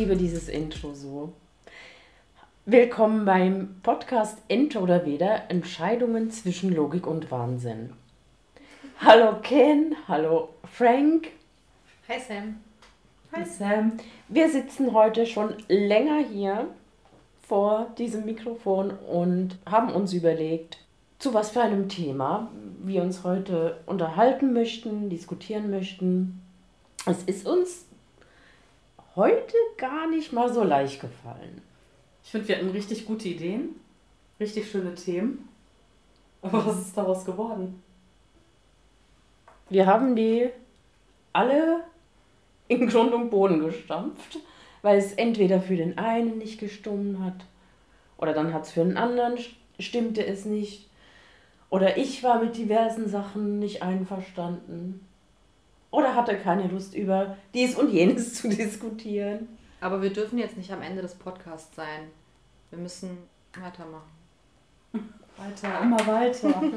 [0.00, 1.34] Liebe dieses Intro so.
[2.64, 7.92] Willkommen beim Podcast Enter oder Weder Entscheidungen zwischen Logik und Wahnsinn.
[8.98, 11.28] Hallo Ken, hallo Frank.
[12.08, 12.60] Hi Sam.
[13.32, 13.92] Hi Sam.
[14.28, 16.68] Wir sitzen heute schon länger hier
[17.42, 20.78] vor diesem Mikrofon und haben uns überlegt,
[21.18, 22.50] zu was für einem Thema
[22.82, 26.40] wir uns heute unterhalten möchten, diskutieren möchten.
[27.04, 27.84] Es ist uns
[29.16, 31.62] heute gar nicht mal so leicht gefallen.
[32.22, 33.76] Ich finde, wir hatten richtig gute Ideen,
[34.38, 35.48] richtig schöne Themen.
[36.42, 37.82] Aber was ist daraus geworden?
[39.68, 40.50] Wir haben die
[41.32, 41.84] alle
[42.68, 44.38] in Grund und Boden gestampft,
[44.82, 47.44] weil es entweder für den einen nicht gestummt hat
[48.16, 49.38] oder dann hat es für den anderen
[49.78, 50.88] stimmte es nicht.
[51.70, 55.06] Oder ich war mit diversen Sachen nicht einverstanden
[55.90, 59.48] oder hatte keine Lust über dies und jenes zu diskutieren.
[59.80, 62.10] Aber wir dürfen jetzt nicht am Ende des Podcasts sein.
[62.70, 63.18] Wir müssen
[63.54, 64.10] weitermachen.
[65.36, 66.62] Weiter, immer weiter.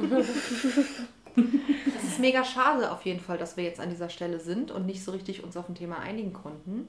[1.35, 4.85] Es ist mega schade auf jeden Fall, dass wir jetzt an dieser Stelle sind und
[4.85, 6.87] nicht so richtig uns auf ein Thema einigen konnten.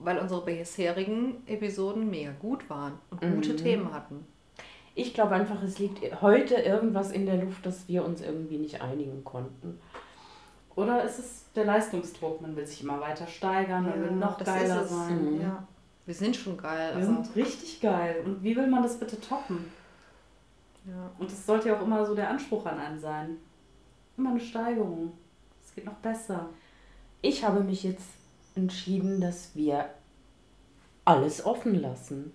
[0.00, 3.56] Weil unsere bisherigen Episoden mega gut waren und gute Mhm.
[3.56, 4.26] Themen hatten.
[4.96, 8.82] Ich glaube einfach, es liegt heute irgendwas in der Luft, dass wir uns irgendwie nicht
[8.82, 9.78] einigen konnten.
[10.74, 12.40] Oder ist es der Leistungsdruck?
[12.40, 15.34] Man will sich immer weiter steigern, man will noch geiler sein.
[15.36, 15.40] Mhm.
[15.42, 15.66] Ja.
[16.06, 16.96] Wir sind schon geil.
[16.96, 18.22] Wir aber- sind richtig geil.
[18.24, 19.70] Und wie will man das bitte toppen?
[20.86, 21.10] ja.
[21.18, 23.36] Und das sollte ja auch immer so der Anspruch an einen sein.
[24.16, 25.12] Immer eine Steigerung.
[25.64, 26.48] Es geht noch besser.
[27.20, 28.08] Ich habe mich jetzt
[28.56, 29.90] entschieden, dass wir
[31.04, 32.34] alles offen lassen.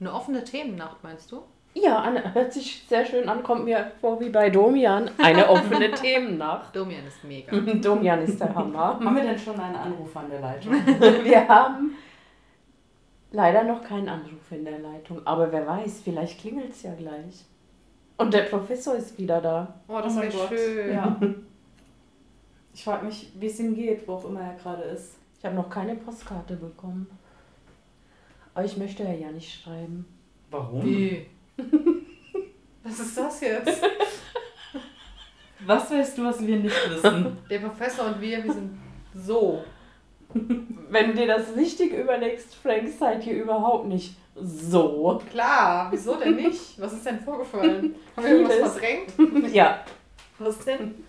[0.00, 1.42] Eine offene Themennacht, meinst du?
[1.82, 5.10] Ja, Anne, hört sich sehr schön an, kommt mir vor wie bei Domian.
[5.18, 6.74] Eine offene Themennacht.
[6.74, 7.56] Domian ist mega.
[7.74, 8.98] Domian ist der Hammer.
[9.00, 10.72] Haben wir denn schon einen Anruf an der Leitung?
[11.24, 11.92] Wir haben
[13.30, 17.44] leider noch keinen Anruf in der Leitung, aber wer weiß, vielleicht klingelt es ja gleich.
[18.16, 19.74] Und der Professor ist wieder da.
[19.86, 20.92] Oh, das Oh wäre schön.
[20.92, 21.16] Ja.
[22.74, 25.16] Ich frage mich, wie es ihm geht, wo auch immer er gerade ist.
[25.38, 27.06] Ich habe noch keine Postkarte bekommen.
[28.54, 30.04] Aber ich möchte ja ja nicht schreiben.
[30.50, 30.84] Warum?
[30.84, 31.26] Wie?
[32.84, 33.82] Was ist das jetzt?
[35.66, 37.36] Was weißt du, was wir nicht wissen?
[37.50, 38.78] Der Professor und wir, wir sind
[39.14, 39.62] so.
[40.32, 45.20] Wenn dir das richtig überlegst, Frank, seid ihr überhaupt nicht so.
[45.30, 46.80] Klar, wieso denn nicht?
[46.80, 47.94] Was ist denn vorgefallen?
[48.16, 49.52] Haben wir irgendwas verdrängt?
[49.52, 49.84] Ja.
[50.38, 51.04] Was denn?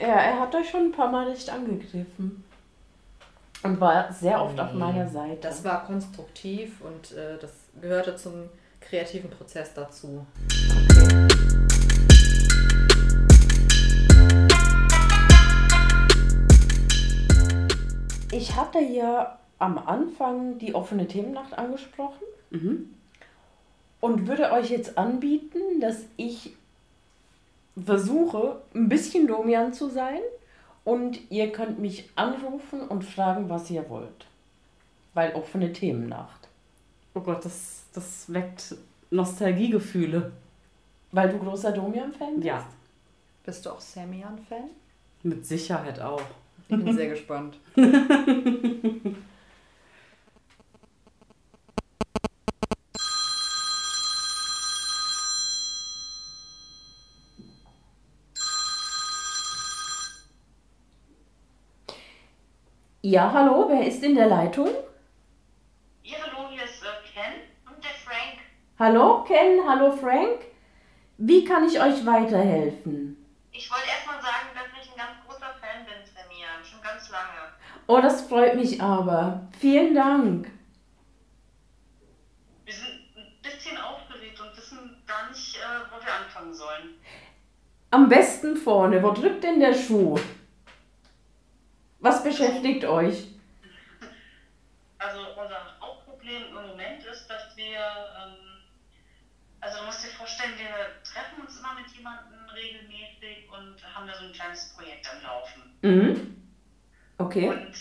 [0.00, 2.44] Ja, er hat euch schon ein paar Mal nicht angegriffen.
[3.62, 4.78] Und war sehr oft auf Nee.
[4.78, 5.38] meiner Seite.
[5.42, 7.50] Das war konstruktiv und äh, das
[7.80, 8.48] gehörte zum
[8.80, 10.26] kreativen Prozess dazu.
[18.32, 22.90] Ich hatte ja am Anfang die offene Themennacht angesprochen Mhm.
[24.00, 26.52] und würde euch jetzt anbieten, dass ich
[27.82, 30.20] versuche, ein bisschen Domian zu sein
[30.84, 34.26] und ihr könnt mich anrufen und fragen, was ihr wollt.
[35.14, 36.45] Weil offene Themennacht.
[37.16, 38.74] Oh Gott, das, das weckt
[39.10, 40.32] Nostalgiegefühle.
[41.12, 42.46] Weil du großer Domian-Fan bist?
[42.46, 42.66] Ja,
[43.42, 44.68] Bist du auch Samian-Fan?
[45.22, 46.20] mit Sicherheit auch.
[46.68, 47.58] Ich bin sehr gespannt.
[63.02, 64.68] Ja, hallo, wer ist in der Leitung?
[66.02, 67.40] Ja, hallo, hier ist äh, Ken
[67.72, 68.40] und der Frank.
[68.78, 70.44] Hallo Ken, hallo Frank.
[71.18, 73.16] Wie kann ich euch weiterhelfen?
[73.52, 77.08] Ich wollte erstmal sagen, dass ich ein ganz großer Fan bin von mir, schon ganz
[77.10, 77.52] lange.
[77.86, 79.48] Oh, das freut mich aber.
[79.58, 80.50] Vielen Dank.
[82.66, 86.96] Wir sind ein bisschen aufgeregt und wissen gar nicht, äh, wo wir anfangen sollen.
[87.90, 89.02] Am besten vorne.
[89.02, 90.18] Wo drückt denn der Schuh?
[92.00, 93.28] Was beschäftigt euch?
[94.98, 98.36] Also unser Hauptproblem im Moment ist, dass wir, ähm,
[99.60, 104.14] also du musst dir vorstellen, wir treffen uns immer mit jemandem regelmäßig und haben da
[104.18, 105.62] so ein kleines Projekt am Laufen.
[105.82, 106.42] Mhm.
[107.18, 107.48] Okay.
[107.48, 107.74] Und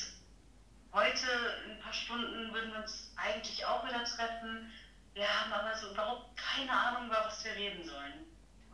[0.94, 1.26] heute
[1.66, 4.72] in ein paar Stunden würden wir uns eigentlich auch wieder treffen.
[5.16, 8.14] Wir haben aber so überhaupt keine Ahnung, über was wir reden sollen.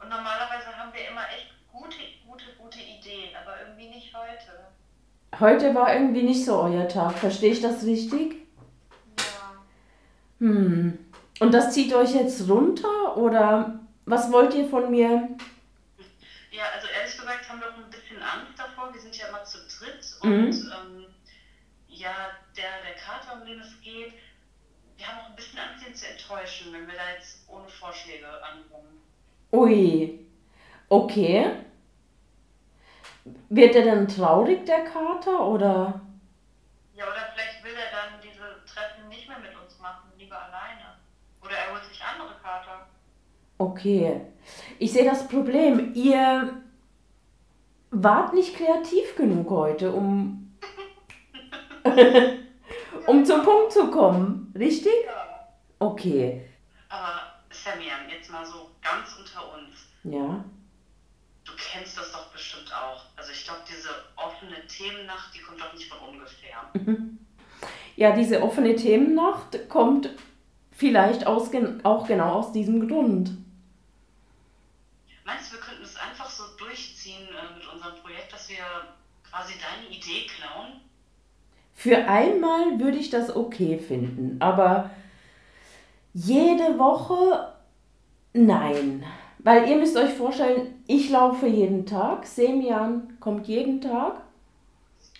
[0.02, 1.98] Und normalerweise haben wir immer echt gute,
[2.28, 4.68] gute, gute Ideen, aber irgendwie nicht heute.
[5.40, 7.18] Heute war irgendwie nicht so euer Tag.
[7.18, 8.36] Verstehe ich das richtig?
[9.18, 9.64] Ja.
[10.40, 11.11] Hm.
[11.42, 15.28] Und das zieht euch jetzt runter oder was wollt ihr von mir?
[16.52, 18.94] Ja, also ehrlich gesagt haben wir auch ein bisschen Angst davor.
[18.94, 20.30] Wir sind ja immer zu dritt Mhm.
[20.46, 21.06] und ähm,
[21.88, 22.14] ja,
[22.56, 24.14] der, der Kater, um den es geht,
[24.98, 28.28] wir haben auch ein bisschen Angst, ihn zu enttäuschen, wenn wir da jetzt ohne Vorschläge
[28.44, 29.02] ankommen.
[29.52, 30.20] Ui.
[30.90, 31.52] Okay.
[33.50, 36.02] Wird er dann traurig, der Kater, oder?
[36.94, 40.98] Ja, oder vielleicht will er dann diese Treffen nicht mehr mit uns machen, lieber alleine.
[41.44, 42.88] Oder er holt sich andere Kater.
[43.62, 44.22] Okay.
[44.80, 45.94] Ich sehe das Problem.
[45.94, 46.64] Ihr
[47.92, 50.58] wart nicht kreativ genug heute, um,
[53.06, 54.52] um zum Punkt zu kommen.
[54.58, 55.06] Richtig?
[55.06, 55.48] Ja.
[55.78, 56.44] Okay.
[56.90, 57.22] Aber
[57.52, 59.76] Samian, jetzt mal so ganz unter uns.
[60.06, 60.44] Ja.
[61.46, 63.04] Du kennst das doch bestimmt auch.
[63.16, 67.12] Also ich glaube, diese offene Themennacht, die kommt doch nicht von ungefähr.
[67.96, 70.10] Ja, diese offene Themennacht kommt
[70.72, 71.52] vielleicht aus,
[71.84, 73.38] auch genau aus diesem Grund.
[75.26, 78.58] Meinst du, wir könnten es einfach so durchziehen äh, mit unserem Projekt, dass wir
[79.30, 80.82] quasi deine Idee klauen?
[81.74, 84.92] Für einmal würde ich das okay finden, aber
[86.14, 87.54] jede Woche
[88.34, 89.04] nein.
[89.40, 94.22] Weil ihr müsst euch vorstellen, ich laufe jeden Tag, Semian kommt jeden Tag.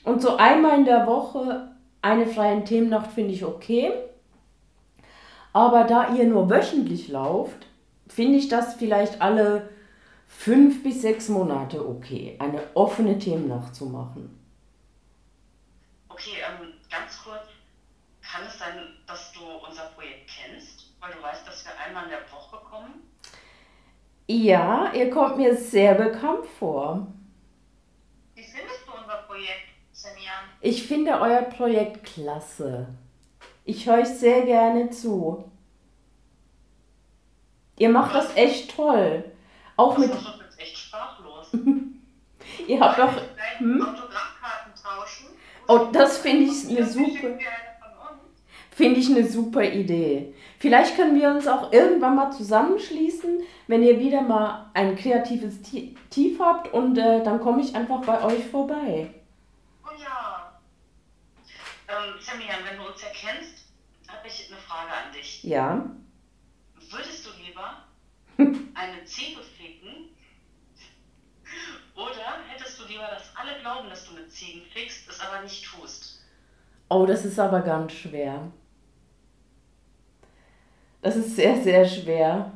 [0.04, 1.72] Und so einmal in der Woche
[2.02, 3.92] eine freie Themennacht finde ich okay.
[5.54, 7.66] Aber da ihr nur wöchentlich lauft,
[8.08, 9.70] finde ich das vielleicht alle
[10.38, 14.38] fünf bis sechs Monate okay, eine offene Themennacht zu machen.
[16.10, 17.48] Okay, ähm, ganz kurz.
[18.22, 20.94] Kann es sein, dass du unser Projekt kennst?
[21.00, 23.02] Weil du weißt, dass wir einmal in der Woche kommen?
[24.28, 27.08] Ja, ihr kommt mir sehr bekannt vor.
[28.36, 30.46] Wie findest du unser Projekt, Samian?
[30.62, 32.88] Ich finde euer Projekt klasse.
[33.66, 35.52] Ich höre euch sehr gerne zu.
[37.78, 39.26] Ihr macht das echt toll.
[39.78, 41.48] Auch Das mit, uns jetzt echt sprachlos.
[42.68, 43.14] ihr habt doch,
[43.58, 43.82] hm?
[43.82, 45.28] Autogrammkarten tauschen?
[45.68, 47.38] Oh, das finde ich eine super-
[48.72, 50.34] finde ich eine super Idee.
[50.60, 55.96] Vielleicht können wir uns auch irgendwann mal zusammenschließen, wenn ihr wieder mal ein kreatives Ti-
[56.10, 59.14] Tief habt und äh, dann komme ich einfach bei euch vorbei.
[59.84, 60.52] Oh ja.
[61.88, 63.66] Ähm, Samian, wenn du uns erkennst,
[64.08, 65.44] habe ich eine Frage an dich.
[65.44, 65.86] Ja.
[66.90, 67.84] Würdest du lieber
[68.74, 69.42] eine Ziege?
[72.02, 75.64] Oder hättest du lieber, dass alle glauben, dass du mit Ziegen fickst, es aber nicht
[75.64, 76.24] tust?
[76.90, 78.52] Oh, das ist aber ganz schwer.
[81.02, 82.52] Das ist sehr, sehr schwer.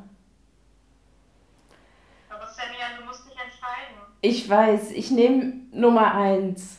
[2.28, 3.96] Aber Samian, du musst dich entscheiden.
[4.20, 6.78] Ich weiß, ich nehme Nummer eins.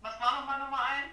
[0.00, 1.12] Was war nochmal Nummer eins?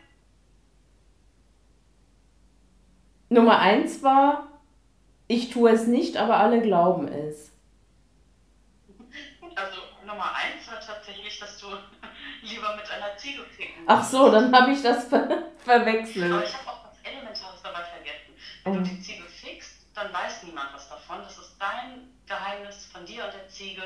[3.29, 4.47] Nummer eins war,
[5.27, 7.51] ich tue es nicht, aber alle glauben es.
[9.55, 11.67] Also Nummer eins war tatsächlich, dass du
[12.41, 16.43] lieber mit einer Ziege ficken Ach so, dann habe ich das ver Aber verwechselt.
[16.45, 18.33] ich habe auch was Elementares dabei vergessen.
[18.63, 18.75] Wenn Oh.
[18.77, 21.19] du die Ziege fickst, dann weiß niemand was davon.
[21.23, 23.81] Das ist dein Geheimnis von dir und der Ziege.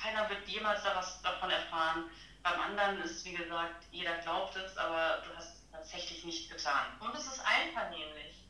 [0.00, 2.04] Keiner wird jemals da was davon erfahren.
[2.42, 6.86] Beim anderen ist, wie gesagt, jeder glaubt es, aber du hast es tatsächlich nicht getan.
[7.00, 8.44] Und es ist einvernehmlich.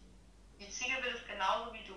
[0.61, 1.95] Die Ziege will es genauso wie du.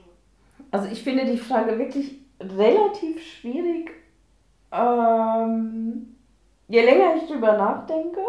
[0.72, 3.92] Also ich finde die Frage wirklich relativ schwierig.
[4.72, 6.15] Ähm,
[6.70, 8.22] je länger ich drüber nachdenke,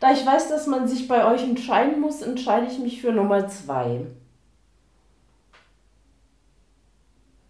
[0.00, 3.46] da ich weiß, dass man sich bei euch entscheiden muss, entscheide ich mich für Nummer
[3.48, 4.06] zwei.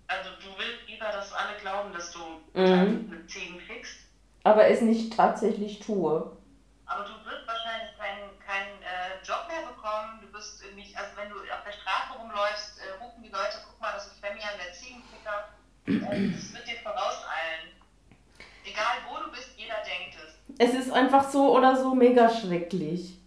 [0.06, 2.20] Also du willst lieber, dass alle glauben, dass du
[2.58, 3.08] Mhm.
[3.10, 4.00] mit Ziegen fickst.
[4.44, 6.30] Aber es nicht tatsächlich tue.
[6.86, 10.20] Aber du wirst wahrscheinlich keinen keinen, äh, Job mehr bekommen.
[10.20, 13.80] Du wirst irgendwie, also wenn du auf der Straße rumläufst, äh, rufen die Leute, guck
[13.80, 15.48] mal, das ist Femian, der Ziegenficker.
[15.88, 17.72] Äh, das wird dir vorauseilen.
[18.64, 20.16] Egal wo du bist, jeder denkt
[20.58, 20.74] es.
[20.74, 23.18] Ist einfach so oder so mega schrecklich.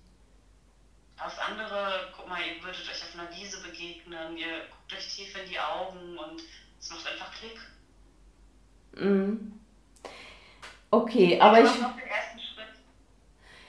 [1.18, 5.36] Das andere, guck mal, ihr würdet euch auf einer Wiese begegnen, ihr guckt euch tief
[5.42, 6.42] in die Augen und
[6.80, 7.60] es macht einfach Klick.
[9.04, 9.54] Mhm.
[10.92, 12.68] Okay, aber ich, mach noch den ersten Schritt.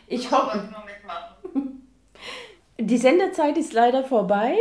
[0.06, 0.68] ich musst hoffe.
[2.80, 4.54] Die Sendezeit ist leider vorbei.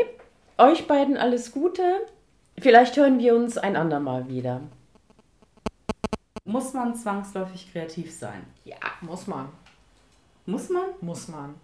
[0.57, 2.07] Euch beiden alles Gute.
[2.57, 4.61] Vielleicht hören wir uns ein andermal wieder.
[6.47, 8.41] Muss man zwangsläufig kreativ sein?
[8.63, 9.49] Ja, muss man.
[10.45, 10.85] Muss man?
[11.01, 11.55] Muss man.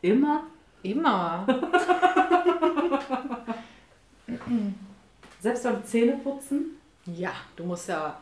[0.00, 0.44] Immer?
[0.82, 1.46] Immer.
[5.40, 6.78] Selbst beim Zähneputzen?
[7.04, 8.18] Ja, du musst ja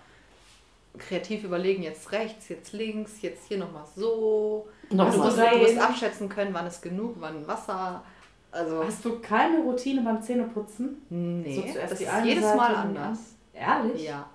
[0.99, 4.66] kreativ überlegen, jetzt rechts, jetzt links, jetzt hier nochmal so.
[4.90, 8.02] Noch du, mal musst, du musst abschätzen können, wann ist genug, wann Wasser.
[8.50, 11.00] Also, Hast du keine Routine beim Zähneputzen?
[11.11, 13.18] nee, So das ist jedes Seite Mal anders.
[13.52, 14.02] Ehrlich?
[14.02, 14.28] Ja.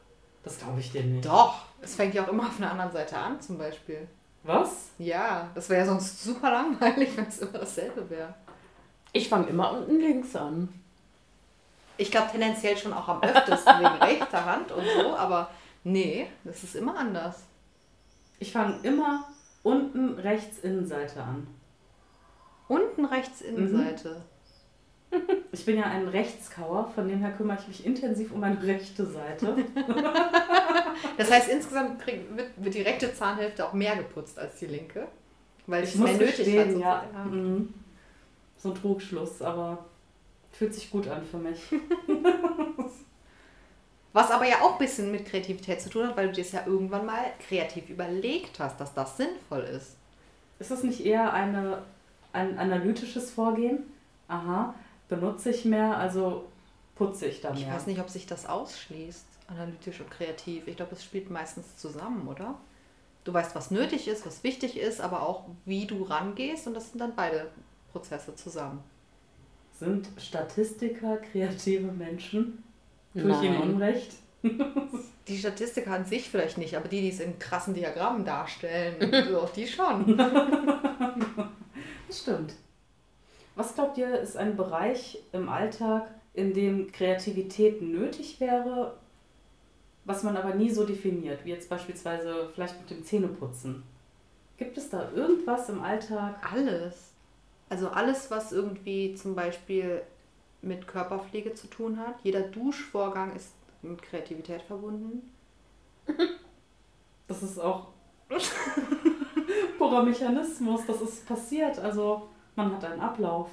[0.44, 1.26] Das glaube ich dir nicht.
[1.26, 4.08] Doch, Es fängt ja auch immer auf einer anderen Seite an, zum Beispiel.
[4.44, 4.90] Was?
[4.98, 8.34] Ja, das wäre ja sonst super langweilig, wenn es immer dasselbe wäre.
[9.12, 10.70] Ich fange immer unten links an.
[11.98, 15.50] Ich glaube tendenziell schon auch am öftesten wegen rechter Hand und so, aber
[15.84, 17.44] nee, das ist immer anders.
[18.40, 19.26] Ich fange immer
[19.64, 21.48] unten rechts Innenseite an.
[22.70, 24.22] Unten rechts Innenseite.
[25.52, 29.06] Ich bin ja ein Rechtskauer, von dem her kümmere ich mich intensiv um meine rechte
[29.06, 29.56] Seite.
[31.18, 35.08] Das heißt, insgesamt krieg, wird, wird die rechte Zahnhälfte auch mehr geputzt als die linke.
[35.68, 36.82] Weil Ich es muss mehr nötig gestehen, hat.
[36.82, 37.02] ja.
[37.04, 37.54] sozusagen.
[37.54, 37.74] Mhm.
[38.58, 39.86] So ein Trugschluss, aber
[40.52, 41.62] fühlt sich gut an für mich.
[44.14, 46.52] Was aber ja auch ein bisschen mit Kreativität zu tun hat, weil du dir es
[46.52, 49.96] ja irgendwann mal kreativ überlegt hast, dass das sinnvoll ist.
[50.60, 51.84] Ist das nicht eher eine,
[52.34, 53.84] ein analytisches Vorgehen?
[54.28, 54.74] Aha,
[55.10, 56.46] benutze ich mehr, also
[56.96, 57.74] putze ich da Ich mehr.
[57.74, 60.68] weiß nicht, ob sich das ausschließt, analytisch und kreativ.
[60.68, 62.56] Ich glaube, es spielt meistens zusammen, oder?
[63.26, 66.92] Du weißt, was nötig ist, was wichtig ist, aber auch, wie du rangehst und das
[66.92, 67.52] sind dann beide
[67.92, 68.82] Prozesse zusammen.
[69.78, 72.64] Sind Statistiker kreative Menschen?
[73.14, 73.62] Tue ich ihnen.
[73.62, 74.14] Unrecht?
[75.28, 78.96] Die Statistiker an sich vielleicht nicht, aber die, die es in krassen Diagrammen darstellen,
[79.30, 80.18] so, die schon.
[82.08, 82.54] Das stimmt.
[83.60, 88.96] Was glaubt ihr, ist ein Bereich im Alltag, in dem Kreativität nötig wäre,
[90.06, 93.84] was man aber nie so definiert, wie jetzt beispielsweise vielleicht mit dem Zähneputzen?
[94.56, 96.40] Gibt es da irgendwas im Alltag?
[96.50, 97.12] Alles.
[97.68, 100.04] Also alles, was irgendwie zum Beispiel
[100.62, 102.16] mit Körperpflege zu tun hat.
[102.24, 103.52] Jeder Duschvorgang ist
[103.82, 105.34] mit Kreativität verbunden.
[107.28, 107.88] Das ist auch
[109.78, 111.78] purer Mechanismus, das ist passiert.
[111.78, 113.50] Also man hat einen Ablauf.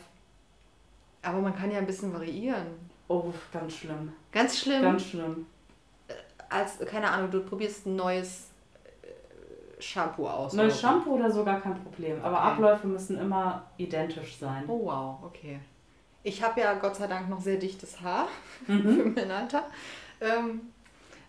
[1.22, 2.66] Aber man kann ja ein bisschen variieren.
[3.08, 4.12] Oh, ganz schlimm.
[4.32, 4.82] Ganz schlimm.
[4.82, 5.46] Ganz schlimm.
[6.48, 8.50] als, keine Ahnung, du probierst ein neues
[9.02, 10.52] äh, Shampoo aus.
[10.52, 10.80] Neues oder.
[10.88, 12.22] Shampoo oder so gar kein Problem.
[12.22, 12.46] Aber Okay.
[12.52, 14.64] Abläufe müssen immer identisch sein.
[14.68, 15.58] Oh wow, okay.
[16.22, 18.28] Ich habe ja Gott sei Dank noch sehr dichtes Haar
[18.66, 18.94] Mhm.
[18.96, 19.64] für mein Alter.
[20.20, 20.60] Ähm,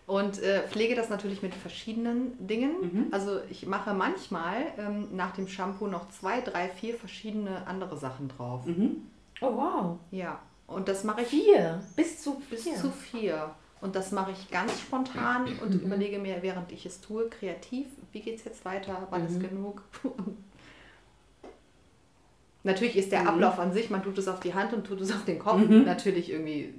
[0.08, 2.72] und äh, pflege das natürlich mit verschiedenen Dingen.
[2.80, 3.06] Mhm.
[3.12, 8.28] Also ich mache manchmal ähm, nach dem Shampoo noch zwei, drei, vier verschiedene andere Sachen
[8.28, 8.64] drauf.
[8.66, 9.02] Mhm.
[9.42, 9.98] Oh wow.
[10.10, 10.40] Ja.
[10.66, 11.80] Und das mache ich Vier.
[11.94, 12.74] Bis zu bis vier.
[12.76, 13.50] zu vier.
[13.82, 18.20] Und das mache ich ganz spontan und überlege mir, während ich es tue, kreativ, wie
[18.20, 19.82] geht es jetzt weiter, wann ist genug.
[22.64, 23.28] Natürlich ist der Mhm.
[23.28, 25.60] Ablauf an sich, man tut es auf die Hand und tut es auf den Kopf,
[25.68, 25.84] Mhm.
[25.84, 26.74] natürlich irgendwie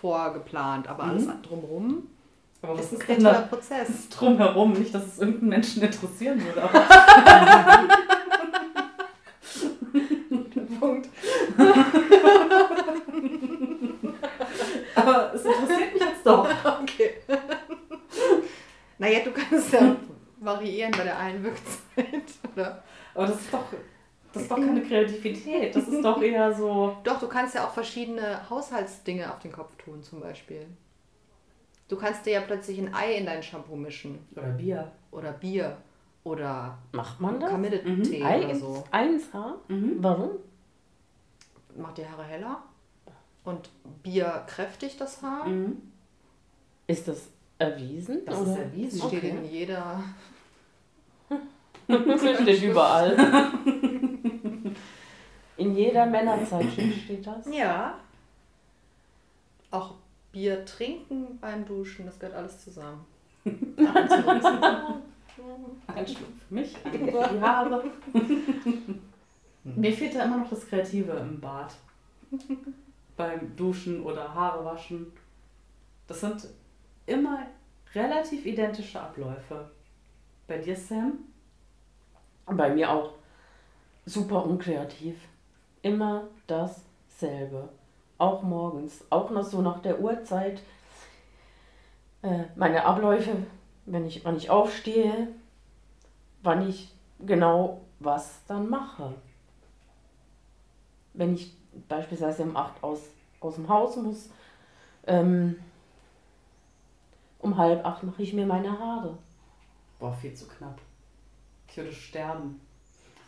[0.00, 1.42] vorgeplant, aber alles Mhm.
[1.42, 2.06] drumherum
[2.60, 4.08] Aber was ist ein ist denn kreativer da Prozess.
[4.08, 4.72] drumherum?
[4.72, 6.62] Nicht, dass es irgendeinen Menschen interessieren würde.
[6.62, 6.86] Aber
[10.78, 11.08] Punkt.
[14.94, 16.48] Aber es interessiert mich jetzt doch.
[16.82, 17.14] Okay.
[18.98, 19.96] naja, du kannst ja
[20.40, 22.22] variieren bei der Einwirkzeit,
[22.54, 22.82] oder?
[23.14, 23.64] Aber das ist doch,
[24.32, 25.74] das ist doch keine Kreativität.
[25.74, 26.96] Das ist doch eher so.
[27.04, 30.66] Doch, du kannst ja auch verschiedene Haushaltsdinge auf den Kopf tun, zum Beispiel.
[31.88, 34.18] Du kannst dir ja plötzlich ein Ei in dein Shampoo mischen.
[34.36, 34.92] Oder Bier.
[35.10, 35.76] Oder Bier.
[36.24, 37.50] Oder Macht man das?
[37.50, 38.84] Kamilletee Ei oder so.
[38.90, 39.56] eins Haar?
[39.68, 39.96] Mhm.
[40.00, 40.30] Warum?
[41.76, 42.62] Macht die Haare heller.
[43.44, 43.70] Und
[44.02, 45.46] Bier kräftigt das Haar.
[45.46, 45.80] Mhm.
[46.86, 47.28] Ist das
[47.58, 48.22] erwiesen?
[48.26, 48.98] Das ist erwiesen.
[49.08, 49.30] Steht Okay.
[49.30, 50.02] in jeder.
[52.42, 53.16] Steht überall.
[55.56, 57.46] In jeder Männerzeitschrift steht das.
[57.52, 57.98] Ja.
[59.70, 59.94] Auch
[60.32, 63.04] Bier trinken beim Duschen, das gehört alles zusammen.
[65.86, 67.84] Ein Schluck für mich, ein für die Haare.
[69.64, 71.74] Mir fehlt da immer noch das Kreative im Bad.
[73.16, 75.12] Beim Duschen oder Haare waschen.
[76.06, 76.48] Das sind
[77.06, 77.46] immer
[77.94, 79.70] relativ identische Abläufe.
[80.46, 81.18] Bei dir, Sam?
[82.46, 83.12] Bei mir auch.
[84.06, 85.16] Super unkreativ.
[85.82, 87.68] Immer dasselbe.
[88.18, 89.04] Auch morgens.
[89.10, 90.60] Auch noch so nach der Uhrzeit.
[92.22, 93.46] Äh, meine Abläufe,
[93.86, 95.28] wenn ich, wann ich aufstehe,
[96.42, 99.14] wann ich genau was dann mache.
[101.14, 101.56] Wenn ich
[101.88, 103.00] beispielsweise um 8 aus,
[103.40, 104.30] aus dem Haus muss,
[105.06, 105.56] ähm,
[107.38, 109.16] um halb acht mache ich mir meine Haare.
[109.98, 110.80] Boah, viel zu knapp.
[111.68, 112.60] Ich würde sterben.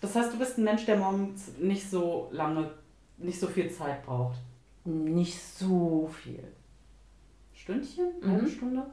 [0.00, 2.70] Das heißt, du bist ein Mensch, der morgens nicht so lange,
[3.18, 4.38] nicht so viel Zeit braucht.
[4.84, 6.44] Nicht so viel.
[7.52, 8.12] Stündchen?
[8.20, 8.30] Mhm.
[8.30, 8.86] Halbe Stunde?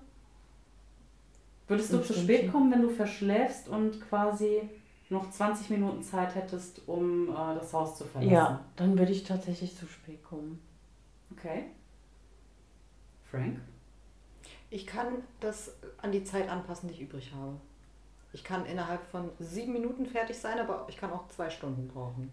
[1.68, 4.62] Würdest du zu spät kommen, wenn du verschläfst und quasi
[5.10, 8.32] noch 20 Minuten Zeit hättest, um äh, das Haus zu verlassen?
[8.32, 10.62] Ja, dann würde ich tatsächlich zu spät kommen.
[11.32, 11.66] Okay.
[13.30, 13.60] Frank?
[14.70, 17.58] Ich kann das an die Zeit anpassen, die ich übrig habe.
[18.34, 22.32] Ich kann innerhalb von sieben Minuten fertig sein, aber ich kann auch zwei Stunden brauchen.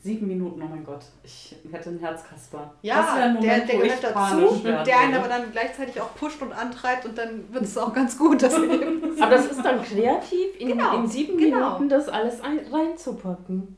[0.00, 1.04] Sieben Minuten, oh mein Gott.
[1.24, 2.72] Ich hätte einen Herzkasper.
[2.82, 6.40] Ja, ein der, Moment, der ich gehört dazu, der einen aber dann gleichzeitig auch pusht
[6.42, 8.54] und antreibt und dann wird es auch ganz gut, das.
[9.20, 11.56] Aber das ist dann kreativ, in, Genau, in sieben genau.
[11.56, 13.76] Minuten das alles ein, reinzupacken.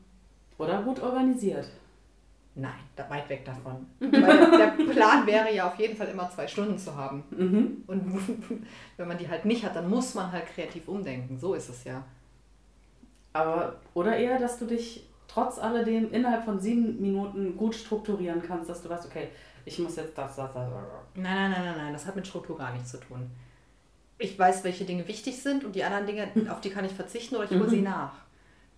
[0.57, 1.67] Oder gut organisiert.
[2.53, 3.87] Nein, da weit weg davon.
[3.99, 4.11] Weil
[4.51, 7.23] der Plan wäre ja auf jeden Fall immer zwei Stunden zu haben.
[7.31, 7.83] Mhm.
[7.87, 11.37] Und wenn man die halt nicht hat, dann muss man halt kreativ umdenken.
[11.39, 12.03] So ist es ja.
[13.33, 18.69] Aber, oder eher, dass du dich trotz alledem innerhalb von sieben Minuten gut strukturieren kannst,
[18.69, 19.29] dass du weißt, okay,
[19.65, 20.69] ich muss jetzt das, das, das.
[21.15, 23.29] Nein, nein, nein, nein, nein, das hat mit Struktur gar nichts zu tun.
[24.17, 27.35] Ich weiß, welche Dinge wichtig sind und die anderen Dinge, auf die kann ich verzichten
[27.35, 28.13] oder ich hole sie nach.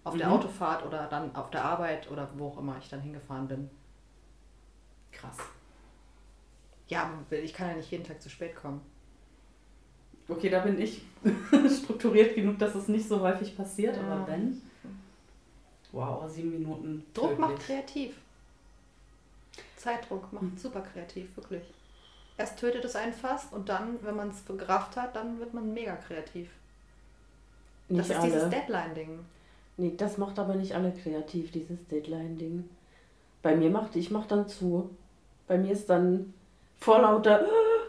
[0.03, 0.33] Auf der Mhm.
[0.33, 3.69] Autofahrt oder dann auf der Arbeit oder wo auch immer ich dann hingefahren bin.
[5.11, 5.37] Krass.
[6.87, 8.81] Ja, aber ich kann ja nicht jeden Tag zu spät kommen.
[10.27, 11.03] Okay, da bin ich
[11.83, 14.03] strukturiert genug, dass es nicht so häufig passiert, Ja.
[14.03, 14.61] aber wenn.
[15.93, 17.05] Wow, sieben Minuten.
[17.13, 17.67] Druck macht tödlich.
[17.67, 18.15] kreativ.
[19.77, 21.63] Zeitdruck macht super kreativ, wirklich.
[22.37, 25.71] Erst tötet es einen fast und dann, wenn man es gerafft hat, dann wird man
[25.73, 26.49] mega kreativ.
[27.89, 28.49] Das Nicht ist dieses alle.
[28.49, 29.19] Deadline-Ding.
[29.77, 32.67] Nee, das macht aber nicht alle kreativ, dieses Deadline-Ding.
[33.43, 34.89] Bei mir macht, ich mach dann zu.
[35.47, 36.33] Bei mir ist dann
[36.79, 37.45] vor lauter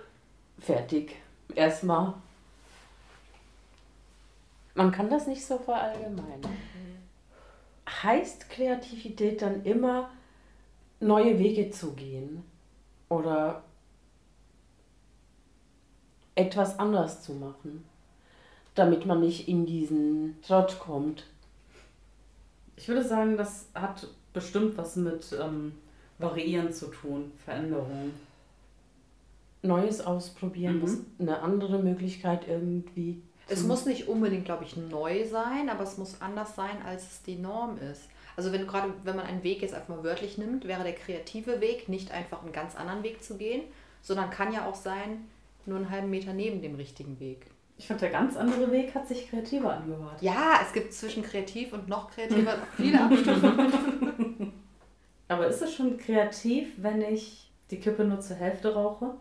[0.60, 1.16] fertig.
[1.54, 2.14] Erstmal.
[4.74, 6.42] Man kann das nicht so verallgemeinern.
[8.02, 10.10] Heißt Kreativität dann immer
[11.00, 12.42] neue Wege zu gehen
[13.08, 13.62] oder
[16.34, 17.84] etwas anders zu machen,
[18.74, 21.26] damit man nicht in diesen Trott kommt.
[22.76, 25.72] Ich würde sagen, das hat bestimmt was mit ähm,
[26.18, 28.12] Variieren zu tun, Veränderung.
[29.62, 31.06] Neues ausprobieren, Mhm.
[31.18, 33.22] eine andere Möglichkeit irgendwie.
[33.48, 37.02] Es zu- muss nicht unbedingt, glaube ich, neu sein, aber es muss anders sein, als
[37.02, 38.08] es die Norm ist.
[38.36, 41.60] Also wenn gerade, wenn man einen Weg jetzt einfach mal wörtlich nimmt, wäre der kreative
[41.60, 43.62] Weg nicht einfach einen ganz anderen Weg zu gehen,
[44.02, 45.28] sondern kann ja auch sein,
[45.66, 47.46] nur einen halben Meter neben dem richtigen Weg.
[47.76, 50.20] Ich fand, der ganz andere Weg hat sich kreativer angehört.
[50.22, 53.72] Ja, es gibt zwischen kreativ und noch kreativer viele Abstufungen.
[55.28, 59.14] Aber ist es schon kreativ, wenn ich die Kippe nur zur Hälfte rauche?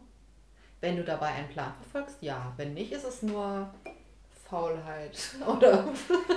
[0.81, 2.51] Wenn du dabei einen Plan verfolgst, ja.
[2.57, 3.69] Wenn nicht, ist es nur
[4.53, 5.17] Faulheit.
[5.47, 5.85] Oder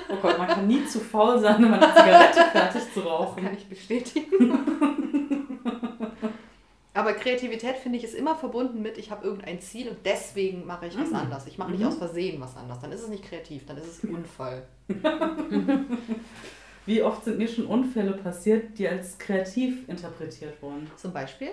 [0.09, 3.45] Oh Gott, man kann nie zu faul sein, um eine Zigarette fertig zu das rauchen.
[3.45, 4.59] kann ich bestätigen.
[6.95, 10.87] Aber Kreativität, finde ich, ist immer verbunden mit, ich habe irgendein Ziel und deswegen mache
[10.87, 11.17] ich was Mhm.
[11.17, 11.47] anders.
[11.47, 11.89] Ich mache nicht Mhm.
[11.89, 12.81] aus Versehen was anders.
[12.81, 14.67] Dann ist es nicht kreativ, dann ist es Unfall.
[16.87, 20.91] Wie oft sind mir schon Unfälle passiert, die als kreativ interpretiert wurden?
[20.97, 21.51] Zum Beispiel?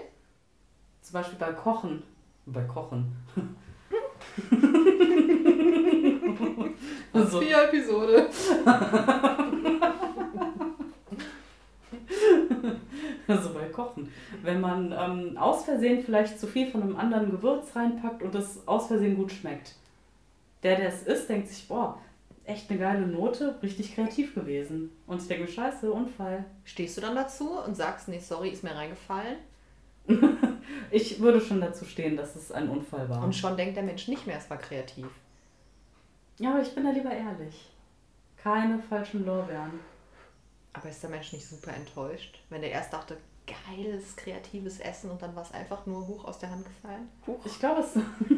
[1.01, 2.03] Zum Beispiel bei Kochen.
[2.45, 3.13] Bei Kochen.
[7.13, 8.29] also, Episode.
[13.27, 14.11] also bei Kochen.
[14.41, 18.67] Wenn man ähm, aus Versehen vielleicht zu viel von einem anderen Gewürz reinpackt und es
[18.67, 19.75] aus Versehen gut schmeckt.
[20.63, 21.99] Der, der es isst, denkt sich, boah,
[22.45, 24.91] echt eine geile Note, richtig kreativ gewesen.
[25.07, 26.45] Und ich denke mir, scheiße, Unfall.
[26.63, 29.37] Stehst du dann dazu und sagst, nee, sorry, ist mir reingefallen?
[30.91, 33.23] Ich würde schon dazu stehen, dass es ein Unfall war.
[33.23, 35.07] Und schon denkt der Mensch nicht mehr, es war kreativ.
[36.37, 37.69] Ja, aber ich bin da lieber ehrlich.
[38.37, 39.79] Keine falschen Lorbeeren.
[40.73, 45.21] Aber ist der Mensch nicht super enttäuscht, wenn der erst dachte, geiles, kreatives Essen und
[45.21, 47.09] dann war es einfach nur hoch aus der Hand gefallen?
[47.45, 47.93] Ich glaube, es,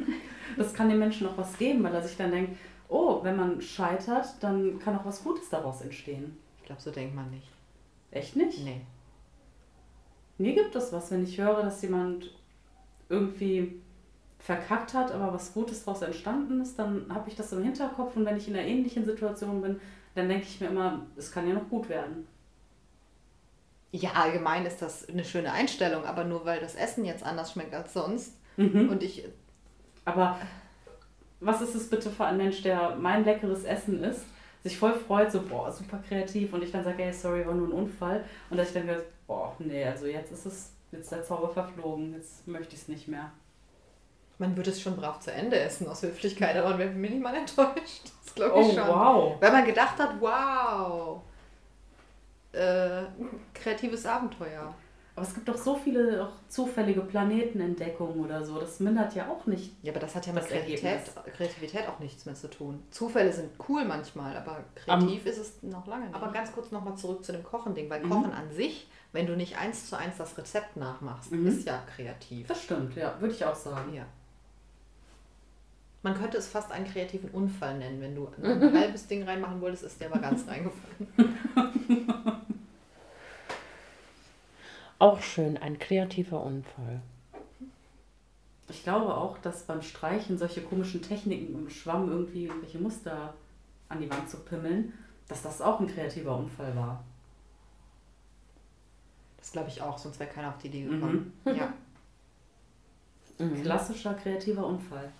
[0.57, 2.57] das kann dem Menschen auch was geben, weil er sich dann denkt,
[2.89, 6.37] oh, wenn man scheitert, dann kann auch was Gutes daraus entstehen.
[6.59, 7.47] Ich glaube, so denkt man nicht.
[8.11, 8.59] Echt nicht?
[8.63, 8.81] Nee.
[10.37, 12.31] Mir gibt es was, wenn ich höre, dass jemand
[13.07, 13.81] irgendwie
[14.45, 18.25] verkackt hat, aber was Gutes daraus entstanden ist, dann habe ich das im Hinterkopf und
[18.25, 19.79] wenn ich in einer ähnlichen Situation bin,
[20.13, 22.27] dann denke ich mir immer, es kann ja noch gut werden.
[23.91, 27.73] Ja, allgemein ist das eine schöne Einstellung, aber nur weil das Essen jetzt anders schmeckt
[27.73, 28.87] als sonst Mhm.
[28.89, 29.25] und ich
[30.05, 30.39] Aber
[31.39, 34.25] was ist es bitte für ein Mensch, der mein leckeres Essen isst,
[34.63, 37.67] sich voll freut, so, boah, super kreativ und ich dann sage, ey, sorry, war nur
[37.67, 41.23] ein Unfall und dass ich dann höre, boah, nee, also jetzt ist es, jetzt der
[41.23, 43.31] Zauber verflogen, jetzt möchte ich es nicht mehr.
[44.37, 48.11] Man würde es schon brav zu Ende essen aus Höflichkeit, aber man wäre minimal enttäuscht.
[48.23, 48.87] Das glaube ich Oh, schon.
[48.87, 49.35] wow.
[49.41, 51.21] Weil man gedacht hat, wow,
[52.51, 53.03] äh,
[53.53, 54.73] kreatives Abenteuer.
[55.17, 59.45] Aber es gibt doch so viele auch zufällige Planetenentdeckungen oder so, das mindert ja auch
[59.45, 59.71] nicht.
[59.81, 60.99] Ja, aber das hat ja mit Kreativität.
[61.37, 62.83] Kreativität auch nichts mehr zu tun.
[62.91, 66.15] Zufälle sind cool manchmal, aber kreativ ist es noch lange nicht.
[66.15, 68.09] Aber ganz kurz nochmal zurück zu dem Kochen-Ding, weil Mhm.
[68.09, 71.47] Kochen an sich, wenn du nicht eins zu eins das Rezept nachmachst, Mhm.
[71.47, 72.47] ist ja kreativ.
[72.47, 73.93] Das stimmt, ja, würde ich auch sagen.
[73.93, 74.03] Ja.
[76.05, 79.85] Man könnte es fast einen kreativen Unfall nennen, wenn du ein halbes Ding reinmachen wolltest,
[79.85, 81.07] ist der aber ganz reingefallen.
[84.99, 87.01] Auch schön, ein kreativer Unfall.
[88.69, 93.33] Ich glaube auch, dass beim Streichen solche komischen Techniken im Schwamm irgendwie irgendwelche Muster
[93.89, 94.93] an die Wand zu pimmeln,
[95.27, 97.03] dass das auch ein kreativer Unfall war.
[99.37, 101.33] Das glaube ich auch, sonst wäre keiner auf die Idee gekommen.
[101.45, 101.73] Ja.
[103.39, 103.55] Mhm.
[103.63, 105.11] Klassischer kreativer Unfall.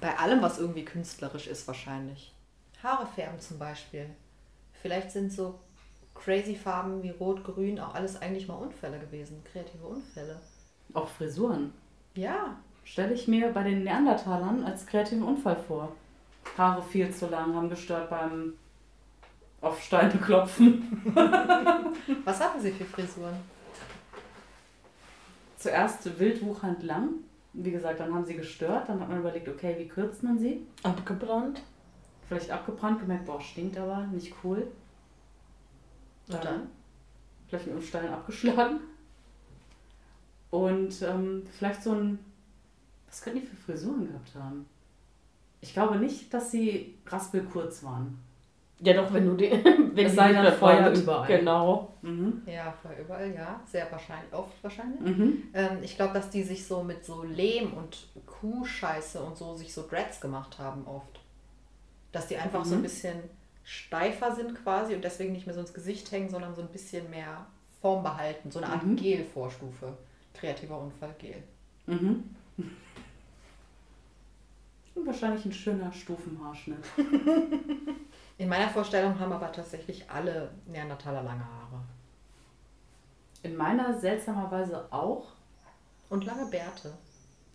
[0.00, 2.34] Bei allem, was irgendwie künstlerisch ist, wahrscheinlich.
[2.82, 4.10] Haare färben zum Beispiel.
[4.82, 5.58] Vielleicht sind so
[6.14, 10.40] crazy Farben wie Rot, Grün auch alles eigentlich mal Unfälle gewesen, kreative Unfälle.
[10.92, 11.72] Auch Frisuren.
[12.14, 15.96] Ja, Stelle ich mir bei den Neandertalern als kreativen Unfall vor.
[16.56, 18.52] Haare viel zu lang, haben gestört beim
[19.62, 21.02] auf Steine klopfen.
[22.24, 23.36] was hatten sie für Frisuren?
[25.56, 27.08] Zuerst wildwuchernd lang.
[27.54, 28.88] Wie gesagt, dann haben sie gestört.
[28.88, 30.66] Dann hat man überlegt, okay, wie kürzt man sie?
[30.82, 31.62] Abgebrannt.
[32.28, 34.66] Vielleicht abgebrannt, gemerkt, boah, stinkt aber, nicht cool.
[36.28, 36.68] Und dann?
[37.48, 38.80] Vielleicht mit einem Stein abgeschlagen.
[40.50, 42.18] Und ähm, vielleicht so ein.
[43.08, 44.66] Was könnten die für Frisuren gehabt haben?
[45.60, 48.18] Ich glaube nicht, dass sie raspelkurz waren.
[48.84, 49.50] Ja, doch, wenn du die.
[49.94, 51.26] Wenn Es die sei dann nicht Feuer überall.
[51.28, 51.94] Genau.
[52.02, 52.42] Mhm.
[52.46, 53.60] Ja, vorher überall, ja.
[53.64, 55.00] Sehr wahrscheinlich, oft wahrscheinlich.
[55.00, 55.42] Mhm.
[55.54, 59.72] Ähm, ich glaube, dass die sich so mit so Lehm und Kuhscheiße und so sich
[59.72, 61.20] so Dreads gemacht haben oft.
[62.12, 62.82] Dass die einfach so ein Mhm.
[62.82, 63.16] bisschen
[63.62, 67.08] steifer sind quasi und deswegen nicht mehr so ins Gesicht hängen, sondern so ein bisschen
[67.08, 67.46] mehr
[67.80, 68.50] Form behalten.
[68.50, 68.96] So eine Art Mhm.
[68.96, 69.96] Gel-Vorstufe.
[70.34, 71.42] Kreativer Unfall Gel.
[71.86, 72.24] Mhm.
[74.96, 76.84] Und wahrscheinlich ein schöner Stufenhaarschnitt.
[78.36, 81.80] In meiner Vorstellung haben aber tatsächlich alle Neandertaler lange Haare.
[83.42, 85.32] In meiner seltsamerweise auch.
[86.08, 86.92] Und lange Bärte.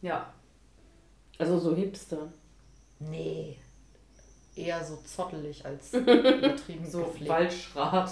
[0.02, 0.34] Ja.
[1.38, 2.32] Also so Hipster.
[3.00, 3.58] Nee.
[4.56, 7.30] Eher so zottelig als übertrieben So gepflegt.
[7.30, 8.12] Waldschrat.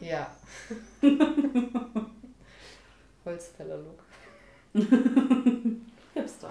[0.00, 0.30] Ja.
[3.24, 4.02] Holzfäller-Look.
[6.14, 6.50] Hipster.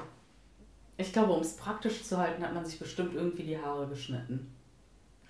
[0.97, 4.53] Ich glaube, um es praktisch zu halten, hat man sich bestimmt irgendwie die Haare geschnitten.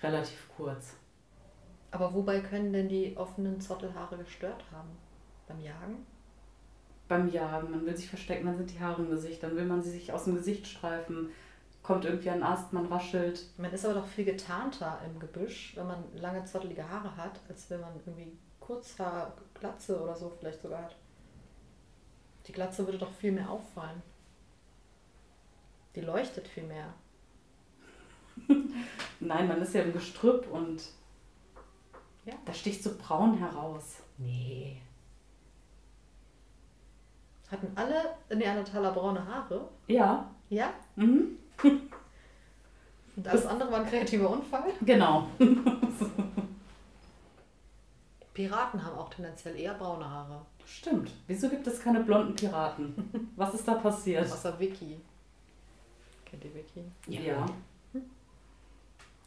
[0.02, 0.96] Relativ kurz.
[1.90, 4.90] Aber wobei können denn die offenen Zottelhaare gestört haben?
[5.46, 6.06] Beim Jagen?
[7.06, 9.82] Beim Jagen, man will sich verstecken, dann sind die Haare im Gesicht, dann will man
[9.82, 11.28] sie sich aus dem Gesicht streifen,
[11.82, 13.46] kommt irgendwie ein Ast, man raschelt.
[13.58, 17.68] Man ist aber doch viel getarnter im Gebüsch, wenn man lange zottelige Haare hat, als
[17.70, 20.96] wenn man irgendwie Kurzhaar, Glatze oder so vielleicht sogar hat.
[22.46, 24.02] Die Glatze würde doch viel mehr auffallen.
[25.94, 26.92] Die leuchtet viel mehr.
[29.20, 30.82] Nein, man ist ja im Gestrüpp und
[32.24, 32.34] Ja.
[32.44, 33.96] da sticht so braun heraus.
[34.18, 34.80] Nee.
[37.50, 39.68] Hatten alle Neandertaler braune Haare?
[39.86, 40.30] Ja.
[40.48, 40.72] Ja?
[40.96, 41.38] Mhm.
[43.16, 44.72] Und alles andere war ein kreativer Unfall?
[44.80, 45.28] Genau.
[48.34, 50.44] Piraten haben auch tendenziell eher braune Haare.
[50.66, 51.12] Stimmt.
[51.28, 53.30] Wieso gibt es keine blonden Piraten?
[53.36, 54.24] Was ist da passiert?
[54.24, 55.00] Außer Vicky.
[56.24, 56.82] Kennt ihr Vicky?
[57.06, 57.44] Ja.
[57.44, 57.52] Ist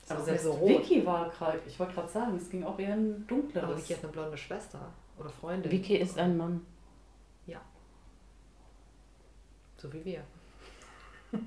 [0.09, 0.69] Aber selbst so rot.
[0.69, 3.77] Vicky war gerade, ich wollte gerade sagen, es ging auch eher in Aber dunkleres.
[3.81, 4.79] Vicky hat eine blonde Schwester
[5.17, 5.71] oder Freundin.
[5.71, 6.65] Vicky ist ein Mann.
[9.77, 10.23] So wie wir.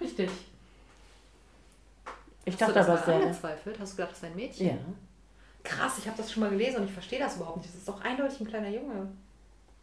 [0.00, 0.30] Richtig.
[2.46, 3.16] Ich Hast dachte aber sehr.
[3.16, 3.78] angezweifelt?
[3.78, 4.66] Hast du gedacht, das ist ein Mädchen?
[4.66, 4.76] Ja.
[5.62, 7.68] Krass, ich habe das schon mal gelesen und ich verstehe das überhaupt nicht.
[7.70, 9.08] Das ist doch eindeutig ein kleiner Junge.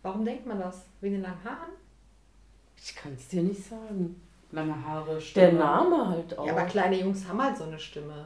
[0.04, 0.86] Warum denkt man das?
[1.00, 1.72] Wegen den langen Haaren?
[2.78, 4.20] Ich kann es dir nicht sagen.
[4.52, 5.54] Lange Haare, Der Stimme.
[5.60, 6.46] Name halt auch.
[6.46, 8.26] Ja, aber kleine Jungs haben halt so eine Stimme.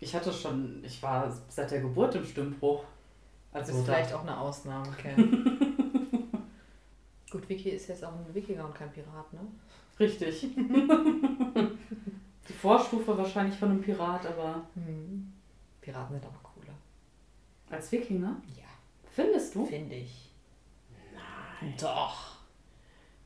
[0.00, 2.84] Ich hatte schon, ich war seit der Geburt im Stimmbruch.
[3.52, 5.58] Das Also ist vielleicht auch eine Ausnahme, Ken.
[7.30, 9.40] Gut, Vicky ist jetzt auch ein Wikinger und kein Pirat, ne?
[10.00, 10.48] Richtig.
[12.48, 15.32] Die Vorstufe wahrscheinlich von einem Pirat, aber Hm.
[15.80, 16.74] Piraten sind aber cooler.
[17.70, 18.36] als Wikinger?
[18.56, 18.64] Ja,
[19.12, 19.64] Findest du?
[19.66, 20.32] finde ich.
[21.14, 21.74] Nein.
[21.80, 22.29] Doch.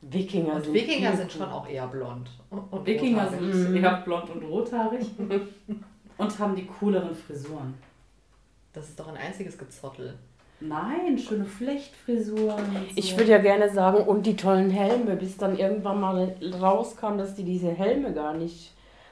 [0.07, 2.29] Wikinger Und sind Wikinger sind schon auch eher blond.
[2.49, 3.53] Und, und Wikinger rothaarig.
[3.53, 3.77] sind Mhm.
[3.83, 5.07] eher blond und rothaarig
[6.17, 7.73] und haben die cooleren Frisuren.
[8.73, 10.15] Das ist doch ein einziges Gezottel.
[10.61, 12.65] Nein, schöne Flechtfrisuren.
[12.65, 12.79] so.
[12.95, 17.35] Ich würde ja gerne sagen, und die tollen Helme, bis dann irgendwann mal rauskam, dass
[17.35, 18.71] die diese Helme gar nicht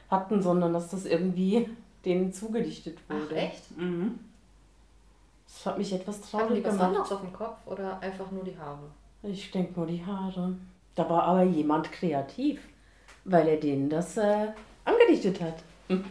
[0.10, 1.68] hatten, sondern dass das irgendwie
[2.06, 3.36] denen zugedichtet Ach, wurde.
[3.36, 3.78] echt?
[3.78, 4.20] Mhm.
[5.48, 6.88] Das hat mich etwas Hatten traurig die was gemacht.
[6.90, 8.84] anderes auf dem Kopf oder einfach nur die Haare?
[9.24, 10.56] Ich denke nur die Haare.
[10.96, 12.62] Da war aber jemand kreativ,
[13.26, 14.48] weil er denen das äh,
[14.86, 15.64] angedichtet hat.
[15.88, 16.04] Hm.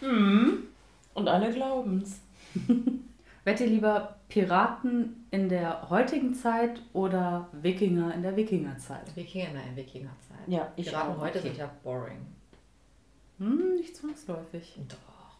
[0.00, 0.68] Hm.
[1.14, 2.20] Und alle glauben's.
[3.44, 9.14] Wärt ihr lieber Piraten in der heutigen Zeit oder Wikinger in der Wikingerzeit?
[9.14, 10.38] Wikinger in der Wikingerzeit.
[10.46, 11.48] Ja, ich Piraten auch, heute okay.
[11.48, 12.24] sind ja boring.
[13.38, 14.78] Hm, nicht zwangsläufig.
[14.88, 15.36] Doch.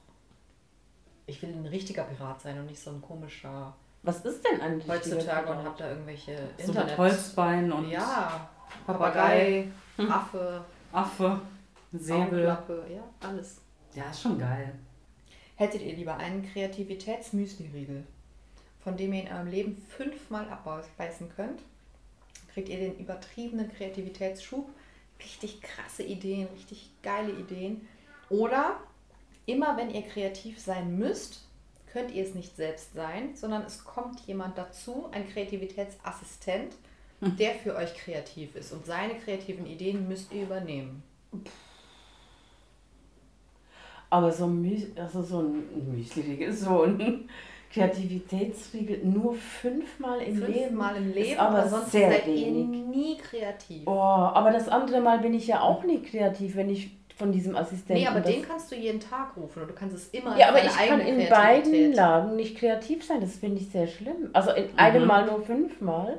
[1.26, 4.86] Ich will ein richtiger Pirat sein und nicht so ein komischer Was ist denn eigentlich
[4.86, 8.50] heutzutage und hab da irgendwelche So mit Holzbein und Ja,
[8.86, 11.40] Papagei, Papagei, Affe, Affe,
[11.92, 12.22] Säbel.
[12.22, 13.62] Augenklappe, ja, alles.
[13.94, 14.74] Ja, ist schon geil.
[15.56, 18.04] Hättet ihr lieber einen Kreativitätsmüsli-Riegel,
[18.82, 21.60] von dem ihr in eurem Leben fünfmal abbeißen könnt?
[22.52, 24.68] Kriegt ihr den übertriebenen Kreativitätsschub,
[25.18, 27.88] richtig krasse Ideen, richtig geile Ideen?
[28.28, 28.76] Oder
[29.46, 31.46] immer wenn ihr kreativ sein müsst,
[31.94, 36.74] könnt ihr es nicht selbst sein, sondern es kommt jemand dazu, ein Kreativitätsassistent,
[37.20, 41.04] der für euch kreativ ist und seine kreativen Ideen müsst ihr übernehmen.
[44.10, 47.28] Aber so ein, Müs also so ein Müsli-Riegel, so ein
[47.72, 50.52] Kreativitätsriegel nur fünfmal im Leben.
[50.52, 52.86] Fünfmal im Leben, ist aber sonst sehr seid ihr wenig.
[52.86, 53.82] nie kreativ.
[53.86, 57.54] Oh, aber das andere Mal bin ich ja auch nie kreativ, wenn ich von diesem
[57.56, 58.02] Assistenten.
[58.02, 60.64] Nee, aber den kannst du jeden Tag rufen und du kannst es immer Ja, aber
[60.64, 61.92] ich kann in beiden.
[61.92, 63.20] Lagen nicht kreativ sein.
[63.20, 64.30] Das finde ich sehr schlimm.
[64.32, 65.08] Also in einem Mhm.
[65.08, 66.18] Mal nur fünfmal.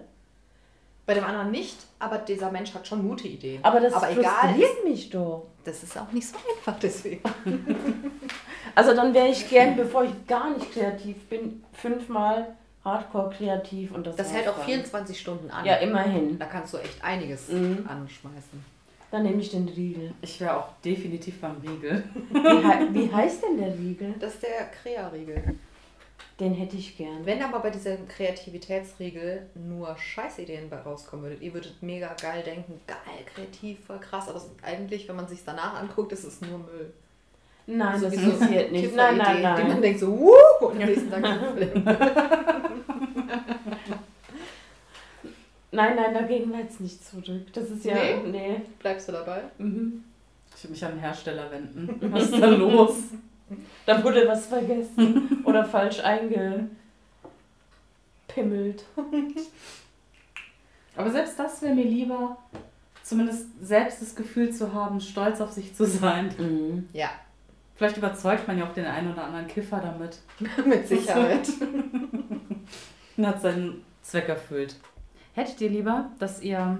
[1.05, 3.63] Bei dem anderen nicht, aber dieser Mensch hat schon gute Ideen.
[3.63, 5.43] Aber das aber egal, frustriert mich doch.
[5.63, 7.21] das ist auch nicht so einfach deswegen.
[8.73, 14.05] Also dann wäre ich gern, bevor ich gar nicht kreativ bin, fünfmal hardcore kreativ und
[14.05, 14.65] das Das hält auch dann.
[14.65, 15.63] 24 Stunden an.
[15.65, 16.37] Ja, immerhin.
[16.37, 17.85] Da kannst du echt einiges Mhm.
[17.87, 18.74] anschmeißen.
[19.15, 20.13] Dann nehme ich den Riegel.
[20.21, 22.03] Ich wäre auch definitiv beim Riegel.
[22.33, 24.13] Wie, wie heißt denn der Riegel?
[24.19, 25.55] Das ist der Krea-Riegel.
[26.37, 27.25] Den hätte ich gern.
[27.25, 32.81] Wenn aber bei diesem Kreativitätsriegel nur Scheißideen bei rauskommen würdet, ihr würdet mega geil denken,
[32.85, 32.97] geil,
[33.33, 36.91] kreativ, voll krass, aber eigentlich, wenn man sich danach anguckt, ist es nur Müll.
[37.67, 38.93] Nein, das Sowieso passiert nicht.
[38.93, 39.81] Nein, nein, Kifferideen, Die man nein.
[39.81, 41.23] denkt so, wuh, und am nächsten Tag
[45.75, 47.51] Nein, nein, dagegen wir jetzt nicht zurück.
[47.53, 47.95] Das ist ja.
[47.95, 48.17] Nee?
[48.25, 48.61] Nee.
[48.79, 49.43] Bleibst du dabei?
[49.57, 50.03] Mhm.
[50.55, 52.11] Ich will mich an den Hersteller wenden.
[52.13, 52.95] Was ist da los?
[53.85, 56.69] Da wurde was vergessen oder falsch eingepimmelt.
[60.95, 62.37] Aber selbst das wäre mir lieber,
[63.03, 66.33] zumindest selbst das Gefühl zu haben, stolz auf sich zu sein.
[66.37, 66.89] Mhm.
[66.93, 67.09] Ja,
[67.75, 70.19] Vielleicht überzeugt man ja auch den einen oder anderen Kiffer damit
[70.65, 71.47] mit Sicherheit.
[73.17, 74.75] und hat seinen Zweck erfüllt.
[75.35, 76.77] Hättet ihr lieber, dass ihr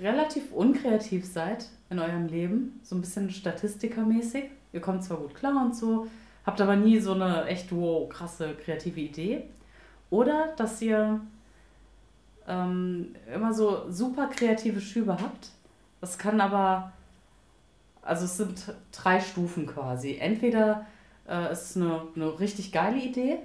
[0.00, 4.44] relativ unkreativ seid in eurem Leben, so ein bisschen statistikermäßig?
[4.72, 6.06] Ihr kommt zwar gut klar und so,
[6.46, 9.42] habt aber nie so eine echt wow, krasse kreative Idee.
[10.08, 11.20] Oder dass ihr
[12.48, 15.50] ähm, immer so super kreative Schübe habt.
[16.00, 16.92] Das kann aber,
[18.00, 20.16] also es sind drei Stufen quasi.
[20.16, 20.86] Entweder
[21.28, 23.38] äh, es ist eine, eine richtig geile Idee,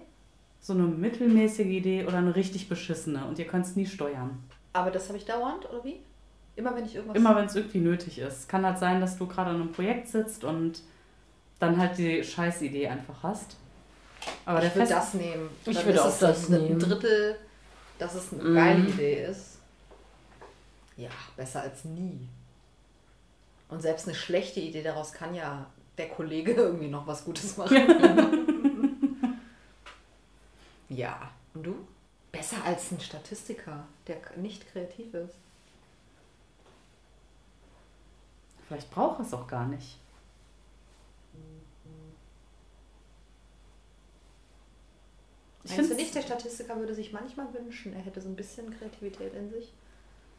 [0.61, 4.43] so eine mittelmäßige Idee oder eine richtig beschissene und ihr könnt es nie steuern.
[4.73, 5.99] Aber das habe ich dauernd, oder wie?
[6.55, 7.17] Immer wenn ich irgendwas.
[7.17, 8.47] Immer wenn es irgendwie nötig ist.
[8.47, 10.81] Kann halt sein, dass du gerade an einem Projekt sitzt und
[11.59, 13.55] dann halt die Scheißidee einfach hast.
[14.45, 15.49] Aber der ich würde das nehmen.
[15.65, 16.79] Ich Dann würde auch es das ein nehmen.
[16.79, 17.35] Drittel,
[17.97, 18.55] dass es eine Mhm.
[18.55, 19.57] geile Idee ist.
[20.97, 22.19] Ja, besser als nie.
[23.69, 25.65] Und selbst eine schlechte Idee daraus kann ja
[25.97, 27.77] der Kollege irgendwie noch was Gutes machen.
[30.91, 31.31] ja.
[31.53, 31.87] Und du?
[32.31, 35.35] Besser als ein Statistiker, der nicht kreativ ist.
[38.67, 39.97] Vielleicht braucht es auch gar nicht.
[45.63, 49.33] Ich find's- nicht, der Statistiker würde sich manchmal wünschen, er hätte so ein bisschen Kreativität
[49.35, 49.71] in sich?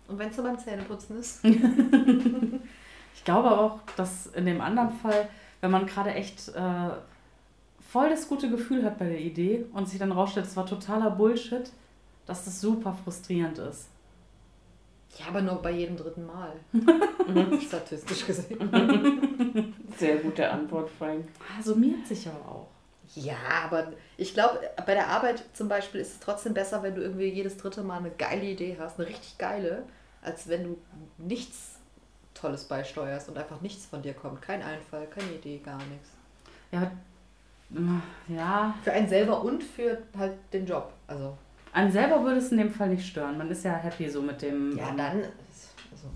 [0.08, 1.44] Und wenn es nur beim Zähneputzen ist?
[3.14, 5.28] Ich glaube auch, dass in dem anderen Fall,
[5.60, 6.88] wenn man gerade echt äh,
[7.92, 11.10] voll das gute Gefühl hat bei der Idee und sich dann rausstellt, es war totaler
[11.10, 11.70] Bullshit,
[12.24, 13.88] dass das super frustrierend ist.
[15.18, 16.54] Ja, aber nur bei jedem dritten Mal.
[17.60, 19.74] Statistisch gesehen.
[19.98, 21.26] Sehr gute Antwort, Frank.
[21.40, 22.68] Ah, Summiert sich aber auch.
[23.14, 27.02] Ja, aber ich glaube, bei der Arbeit zum Beispiel ist es trotzdem besser, wenn du
[27.02, 29.82] irgendwie jedes dritte Mal eine geile Idee hast, eine richtig geile,
[30.22, 30.78] als wenn du
[31.18, 31.78] nichts
[32.32, 34.40] Tolles beisteuerst und einfach nichts von dir kommt.
[34.40, 36.08] Kein Einfall, keine Idee, gar nichts.
[36.70, 36.90] Ja,
[38.28, 40.92] ja, Für einen selber und für halt den Job.
[41.06, 41.36] Also,
[41.72, 43.38] einen selber würde es in dem Fall nicht stören.
[43.38, 44.76] Man ist ja happy so mit dem.
[44.76, 46.08] ja, ähm, dann also,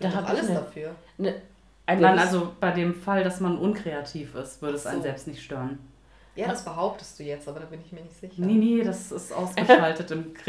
[0.00, 0.90] Da doch alles eine- dafür.
[1.18, 1.34] Ne,
[1.86, 5.02] ein Nein, Lebens- also bei dem Fall, dass man unkreativ ist, würde es einen so.
[5.04, 5.78] selbst nicht stören.
[6.36, 8.34] Ja, das behauptest du jetzt, aber da bin ich mir nicht sicher.
[8.38, 10.34] Nee, nee, das ist ausgeschaltet im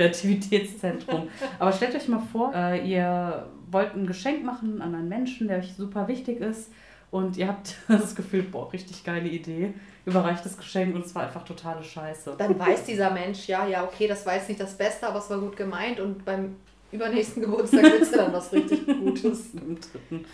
[0.46, 1.28] Kreativitätszentrum.
[1.60, 5.60] Aber stellt euch mal vor, äh, ihr wollt ein Geschenk machen an einen Menschen, der
[5.60, 6.72] euch super wichtig ist.
[7.12, 9.74] und ihr habt das Gefühl, boah, richtig geile Idee,
[10.06, 12.36] überreicht das Geschenk und es war einfach totale Scheiße.
[12.38, 15.30] Dann weiß dieser Mensch, ja, ja, okay, das war jetzt nicht das Beste, aber es
[15.30, 16.56] war gut gemeint und beim
[16.92, 19.54] übernächsten Geburtstag willst du dann was richtig Gutes.
[19.54, 20.26] Im dritten.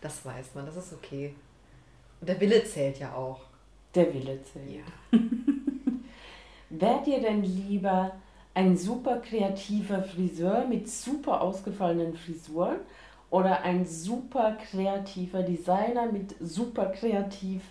[0.00, 1.34] Das weiß man, das ist okay.
[2.20, 3.40] Und der Wille zählt ja auch.
[3.94, 4.84] Der Wille zählt.
[6.70, 8.12] Wärt ihr denn lieber
[8.52, 12.78] ein super kreativer Friseur mit super ausgefallenen Frisuren
[13.30, 17.62] oder ein super kreativer Designer mit super kreativ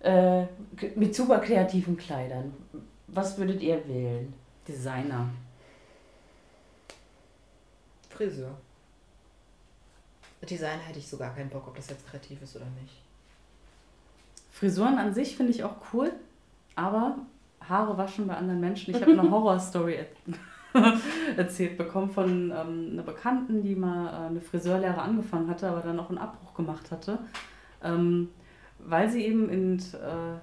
[0.00, 0.44] äh,
[0.96, 2.52] mit super kreativen Kleidern?
[3.06, 4.32] Was würdet ihr wählen?
[4.66, 5.28] Designer.
[8.08, 8.56] Friseur.
[10.48, 13.02] Design hätte ich so gar keinen Bock, ob das jetzt kreativ ist oder nicht.
[14.50, 16.12] Frisuren an sich finde ich auch cool,
[16.74, 17.18] aber
[17.68, 18.94] Haare waschen bei anderen Menschen.
[18.94, 20.06] Ich habe eine Horrorstory er
[21.36, 25.98] erzählt bekommen von ähm, einer Bekannten, die mal äh, eine Friseurlehre angefangen hatte, aber dann
[25.98, 27.18] auch einen Abbruch gemacht hatte,
[27.82, 28.28] ähm,
[28.86, 30.38] weil sie eben in, äh,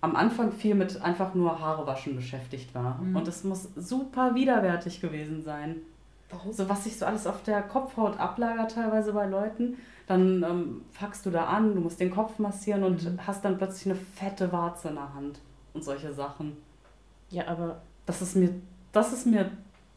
[0.00, 2.98] am Anfang viel mit einfach nur Haare waschen beschäftigt war.
[2.98, 3.16] Mhm.
[3.16, 5.76] Und es muss super widerwärtig gewesen sein.
[6.30, 6.52] Warum?
[6.52, 9.76] So was sich so alles auf der Kopfhaut ablagert teilweise bei Leuten.
[10.06, 13.26] Dann ähm, fuckst du da an, du musst den Kopf massieren und Mhm.
[13.26, 15.38] hast dann plötzlich eine fette Warze in der Hand
[15.74, 16.56] und solche Sachen.
[17.30, 18.50] Ja, aber Das ist mir,
[18.90, 19.48] das ist mir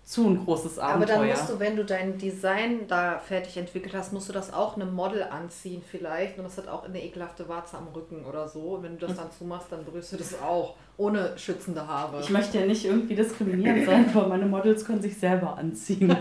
[0.05, 1.17] zu ein großes Aber Abenteuer.
[1.17, 4.75] dann musst du, wenn du dein Design da fertig entwickelt hast, musst du das auch
[4.75, 6.37] einem Model anziehen vielleicht.
[6.37, 8.75] Und das hat auch eine ekelhafte Warze am Rücken oder so.
[8.75, 10.75] Und wenn du das dann zumachst, dann berührst du das auch.
[10.97, 12.21] Ohne schützende Haare.
[12.21, 16.15] ich möchte ja nicht irgendwie diskriminierend sein, aber meine Models können sich selber anziehen.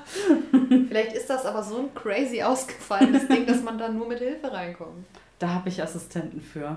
[0.88, 4.50] Vielleicht ist das aber so ein crazy ausgefallenes Ding, dass man da nur mit Hilfe
[4.50, 5.04] reinkommt.
[5.38, 6.76] Da habe ich Assistenten für.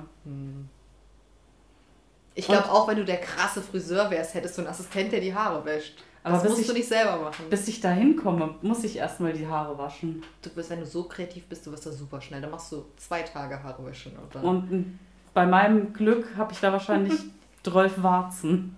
[2.36, 5.34] Ich glaube auch, wenn du der krasse Friseur wärst, hättest du einen Assistent, der die
[5.34, 6.04] Haare wäscht.
[6.24, 7.50] Aber das musst ich- du nicht selber machen.
[7.50, 10.24] Bis ich da hinkomme, muss ich erstmal die Haare waschen.
[10.42, 12.40] Du bist, wenn du so kreativ bist, du wirst da super schnell.
[12.42, 14.14] Dann machst du zwei Tage Haare waschen.
[14.18, 15.00] Und dann, Und
[15.34, 17.14] bei meinem Glück habe ich da wahrscheinlich
[17.64, 18.76] 12 Warzen.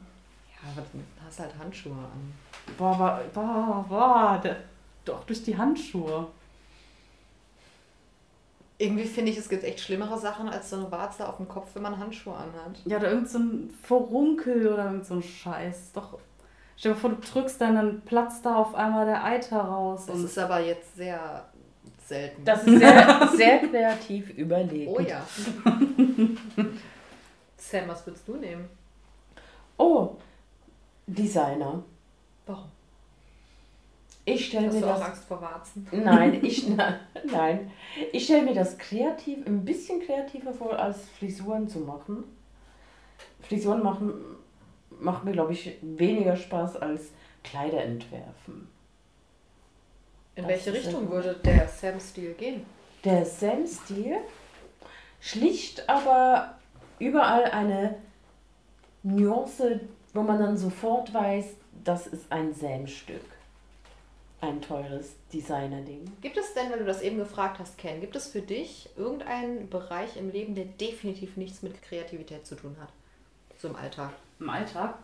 [0.64, 2.34] ja, aber dann hast du halt Handschuhe an.
[2.78, 4.58] Boah, boah, boah, boah, der,
[5.06, 6.28] doch durch die Handschuhe.
[8.78, 11.70] Irgendwie finde ich, es gibt echt schlimmere Sachen als so eine Warze auf dem Kopf,
[11.76, 12.82] wenn man Handschuhe anhat.
[12.86, 15.92] Ja, oder irgend so ein Vorunkel oder irgend so ein Scheiß.
[15.94, 16.18] Doch,
[16.78, 20.06] stell dir vor, du drückst dann, dann platzt da auf einmal der Eiter raus.
[20.08, 21.46] Das Und ist aber jetzt sehr
[22.06, 22.46] selten.
[22.46, 24.92] das ist sehr, sehr kreativ überlegt.
[24.92, 25.26] oh ja.
[27.58, 28.70] Sam, was würdest du nehmen?
[29.78, 30.16] Oh,
[31.08, 31.84] Designer.
[32.46, 32.70] Warum?
[34.28, 35.08] Ich stelle Hast mir du auch das.
[35.10, 35.88] Angst vor Warzen?
[35.92, 37.00] Nein, ich na,
[37.32, 37.72] nein.
[38.12, 42.24] Ich stelle mir das kreativ, ein bisschen kreativer vor, als Frisuren zu machen.
[43.42, 44.14] Frisuren machen
[45.00, 47.12] macht mir, glaube ich, weniger Spaß als
[47.44, 48.68] Kleider entwerfen.
[50.36, 52.66] In Das welche Richtung ja- würde der Sam-Stil gehen?
[53.04, 54.18] Der Sam-Stil
[55.22, 56.58] schlicht, aber
[57.00, 57.96] überall eine
[59.04, 59.80] Nuance,
[60.14, 61.46] wo man dann sofort weiß,
[61.84, 63.22] das ist ein Sam-Stück.
[64.42, 66.12] Ein teures Designer-Ding.
[66.22, 69.70] Gibt es denn, weil du das eben gefragt hast, Ken, gibt es für dich irgendeinen
[69.70, 72.90] Bereich im Leben, der definitiv nichts mit Kreativität zu tun hat?
[73.58, 74.12] So im Alltag.
[74.40, 74.96] Im Alltag.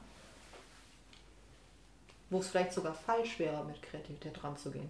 [2.29, 4.89] Wo es vielleicht sogar falsch wäre, mit Kreativität ranzugehen.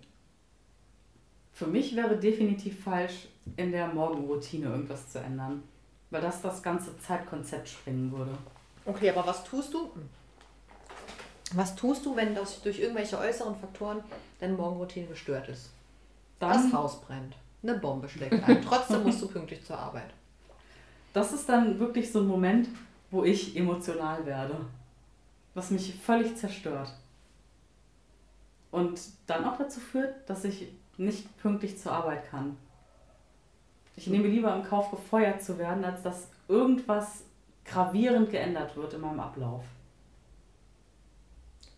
[1.53, 3.27] Für mich wäre definitiv falsch,
[3.57, 5.63] in der Morgenroutine irgendwas zu ändern.
[6.11, 8.37] Weil das das ganze Zeitkonzept sprengen würde.
[8.85, 9.91] Okay, aber was tust du?
[11.53, 14.03] Was tust du, wenn das durch irgendwelche äußeren Faktoren
[14.39, 15.71] deine Morgenroutine gestört ist?
[16.39, 17.35] das Dann, Haus brennt.
[17.63, 18.61] Eine Bombe schlägt ein.
[18.63, 20.13] Trotzdem musst du pünktlich zur Arbeit.
[21.13, 22.69] das ist dann wirklich so ein Moment,
[23.11, 24.65] wo ich emotional werde.
[25.53, 26.93] Was mich völlig zerstört.
[28.71, 32.57] Und dann auch dazu führt, dass ich nicht pünktlich zur Arbeit kann.
[33.97, 37.23] Ich nehme lieber in Kauf, gefeuert zu werden, als dass irgendwas
[37.65, 39.63] gravierend geändert wird in meinem Ablauf.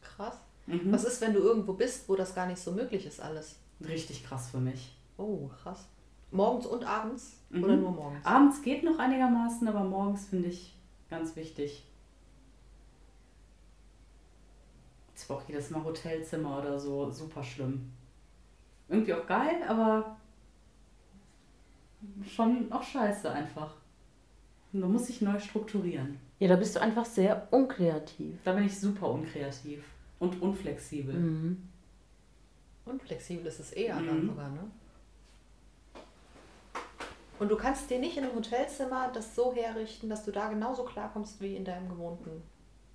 [0.02, 0.38] Krass.
[0.68, 0.92] Mhm.
[0.92, 3.58] Was ist, wenn du irgendwo bist, wo das gar nicht so möglich ist alles?
[3.82, 4.96] Richtig krass für mich.
[5.18, 5.88] Oh, krass.
[6.32, 7.38] Morgens und abends?
[7.50, 7.64] Mhm.
[7.64, 8.26] Oder nur morgens?
[8.26, 10.76] Abends geht noch einigermaßen, aber morgens finde ich
[11.14, 11.84] ganz wichtig.
[15.16, 17.92] Ich brauche jedes Mal Hotelzimmer oder so, super schlimm.
[18.90, 20.18] Irgendwie auch geil, aber
[22.36, 23.74] schon auch scheiße einfach.
[24.74, 26.18] Da muss ich neu strukturieren.
[26.40, 28.36] Ja, da bist du einfach sehr unkreativ.
[28.44, 29.84] Da bin ich super unkreativ
[30.20, 31.14] und unflexibel.
[31.14, 31.70] Mhm.
[32.86, 34.30] Unflexibel ist es eher dann Mhm.
[34.30, 34.64] sogar, ne?
[37.40, 40.84] Und du kannst dir nicht in einem Hotelzimmer das so herrichten, dass du da genauso
[40.84, 42.44] klarkommst wie in deinem gewohnten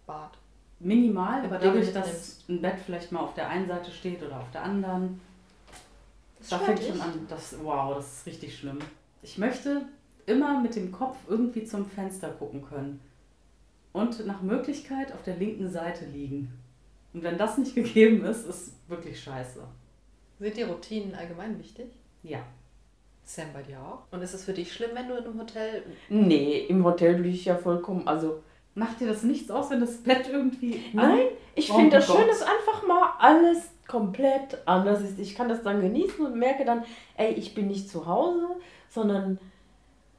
[0.06, 0.38] Bad.
[0.80, 2.48] Minimal, aber dadurch, dass mitnimmst.
[2.48, 5.20] ein Bett vielleicht mal auf der einen Seite steht oder auf der anderen.
[6.38, 7.26] Das Da fängt schon an.
[7.28, 8.78] Das, wow, das ist richtig schlimm.
[9.22, 9.82] Ich möchte
[10.26, 13.00] immer mit dem Kopf irgendwie zum Fenster gucken können.
[13.92, 16.52] Und nach Möglichkeit auf der linken Seite liegen.
[17.12, 19.60] Und wenn das nicht gegeben ist, ist wirklich scheiße.
[20.38, 21.86] Sind die Routinen allgemein wichtig?
[22.22, 22.44] Ja.
[23.28, 24.10] Sam bei dir auch?
[24.10, 25.82] Und ist es für dich schlimm, wenn du in einem Hotel.
[26.08, 28.42] Nee, im Hotel würde ich ja vollkommen, also
[28.74, 30.84] Macht dir das nichts aus, wenn das Bett irgendwie.
[30.92, 31.18] Nein,
[31.56, 32.16] ich Oh finde das Gott.
[32.18, 35.18] schön, dass einfach mal alles komplett anders ist.
[35.18, 36.84] Ich kann das dann genießen und merke dann,
[37.16, 38.46] ey, ich bin nicht zu Hause,
[38.88, 39.38] sondern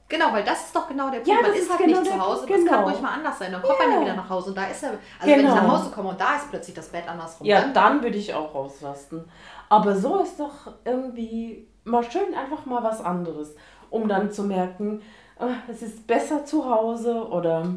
[0.09, 1.27] Genau, weil das ist doch genau der Punkt.
[1.29, 2.89] Ja, man das ist ist halt genau nicht zu Hause, Punkt, das kann genau.
[2.89, 3.51] ruhig mal anders sein.
[3.53, 4.01] Dann kommt man ja Ja.
[4.01, 4.89] wieder nach Hause und da ist er.
[4.89, 5.55] Also wenn ich Genau.
[5.55, 7.47] nach Hause komme und da ist plötzlich das Bett andersrum.
[7.47, 9.23] ja, dann- dann würde ich auch rauslassen.
[9.69, 13.55] Aber so ist doch irgendwie mal schön einfach mal was anderes,
[13.89, 15.01] um dann zu merken,
[15.37, 17.75] ah, es ist besser zu Hause oder.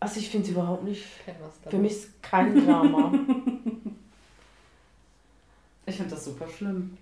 [0.00, 1.04] Also ich finde es überhaupt nicht.
[1.68, 3.12] Für mich ist kein Drama.
[5.86, 6.96] Ich finde das super schlimm.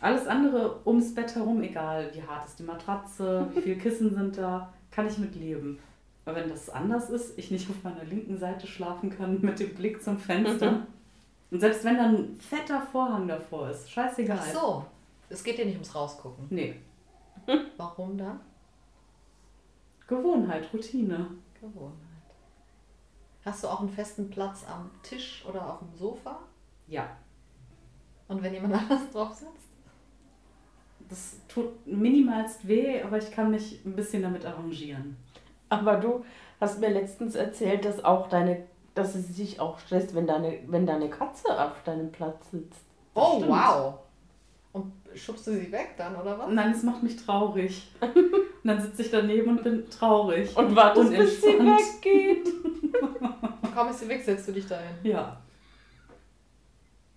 [0.00, 4.38] Alles andere ums Bett herum, egal wie hart ist die Matratze, wie viele Kissen sind
[4.38, 5.78] da, kann ich mit leben.
[6.24, 9.74] Aber wenn das anders ist, ich nicht auf meiner linken Seite schlafen kann mit dem
[9.74, 10.86] Blick zum Fenster.
[11.50, 14.38] Und selbst wenn dann ein fetter Vorhang davor ist, scheißegal.
[14.40, 14.84] Ach so.
[15.30, 16.46] Es geht dir nicht ums Rausgucken.
[16.50, 16.76] Nee,
[17.78, 18.40] Warum dann?
[20.06, 21.26] Gewohnheit, Routine.
[21.60, 21.94] Gewohnheit.
[23.44, 26.40] Hast du auch einen festen Platz am Tisch oder auf dem Sofa?
[26.88, 27.16] Ja,
[28.28, 29.50] Und wenn jemand anders drauf sitzt?
[31.08, 35.16] das tut minimalst weh, aber ich kann mich ein bisschen damit arrangieren.
[35.68, 36.24] Aber du
[36.60, 38.64] hast mir letztens erzählt, dass auch deine,
[38.94, 42.84] dass es sich auch stresst, wenn deine, wenn deine Katze auf deinem Platz sitzt.
[43.14, 43.50] Oh, stimmt.
[43.50, 43.94] wow.
[44.72, 46.50] Und schubst du sie weg dann, oder was?
[46.50, 47.90] Nein, es macht mich traurig.
[48.00, 48.14] Und
[48.64, 50.56] dann sitze ich daneben und bin traurig.
[50.56, 52.48] Und wartest, bis sie weggeht.
[53.74, 54.94] Kaum ist sie weg, setzt du dich dahin.
[55.02, 55.40] Ja.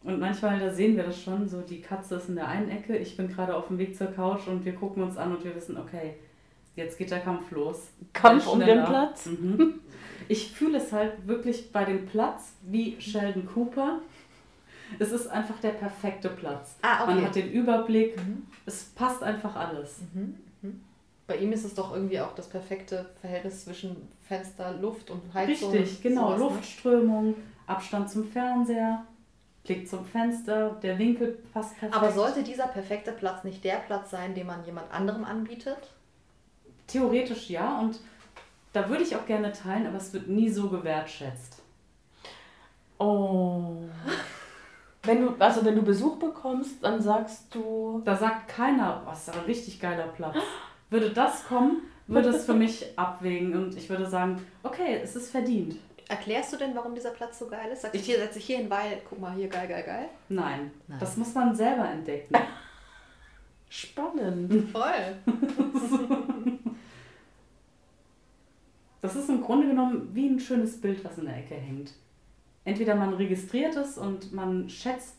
[0.03, 2.97] Und manchmal, da sehen wir das schon, so die Katze ist in der einen Ecke,
[2.97, 5.55] ich bin gerade auf dem Weg zur Couch und wir gucken uns an und wir
[5.55, 6.15] wissen, okay,
[6.75, 7.87] jetzt geht der Kampf los.
[8.11, 8.83] Kampf um den?
[8.83, 9.27] Platz.
[9.27, 9.75] Mhm.
[10.27, 14.01] Ich fühle es halt wirklich bei dem Platz wie Sheldon Cooper.
[14.99, 16.75] Es ist einfach der perfekte Platz.
[16.81, 17.25] Ah, Man okay.
[17.27, 18.47] hat den Überblick, Mhm.
[18.65, 19.99] es passt einfach alles.
[20.13, 20.35] Mhm.
[20.61, 20.81] Mhm.
[21.27, 23.95] Bei ihm ist es doch irgendwie auch das perfekte Verhältnis zwischen
[24.27, 25.71] Fenster, Luft und Heizung.
[25.71, 26.27] Richtig, genau.
[26.27, 26.43] sowas, ne?
[26.45, 27.35] Luftströmung,
[27.67, 29.05] Abstand zum Fernseher,
[29.63, 31.95] Blick zum Fenster, der Winkel passt perfekt.
[31.95, 35.93] Aber sollte dieser perfekte Platz nicht der Platz sein, den man jemand anderem anbietet?
[36.87, 37.99] Theoretisch ja und
[38.73, 41.61] da würde ich auch gerne teilen, aber es wird nie so gewertschätzt.
[42.99, 43.77] Oh.
[45.03, 48.01] Wenn du, also wenn du Besuch bekommst, dann sagst du.
[48.05, 50.37] Da sagt keiner, was ist aber ein richtig geiler Platz.
[50.89, 55.31] Würde das kommen, würde es für mich abwägen und ich würde sagen, okay, es ist
[55.31, 55.75] verdient.
[56.07, 57.81] Erklärst du denn, warum dieser Platz so geil ist?
[57.81, 60.09] Sagst du, hier setze ich hier hin, weil, guck mal, hier, geil, geil, geil.
[60.29, 60.99] Nein, Nein.
[60.99, 62.35] das muss man selber entdecken.
[63.69, 64.69] Spannend.
[64.71, 65.17] Voll.
[69.01, 71.91] Das ist im Grunde genommen wie ein schönes Bild, was in der Ecke hängt.
[72.65, 75.15] Entweder man registriert es und man schätzt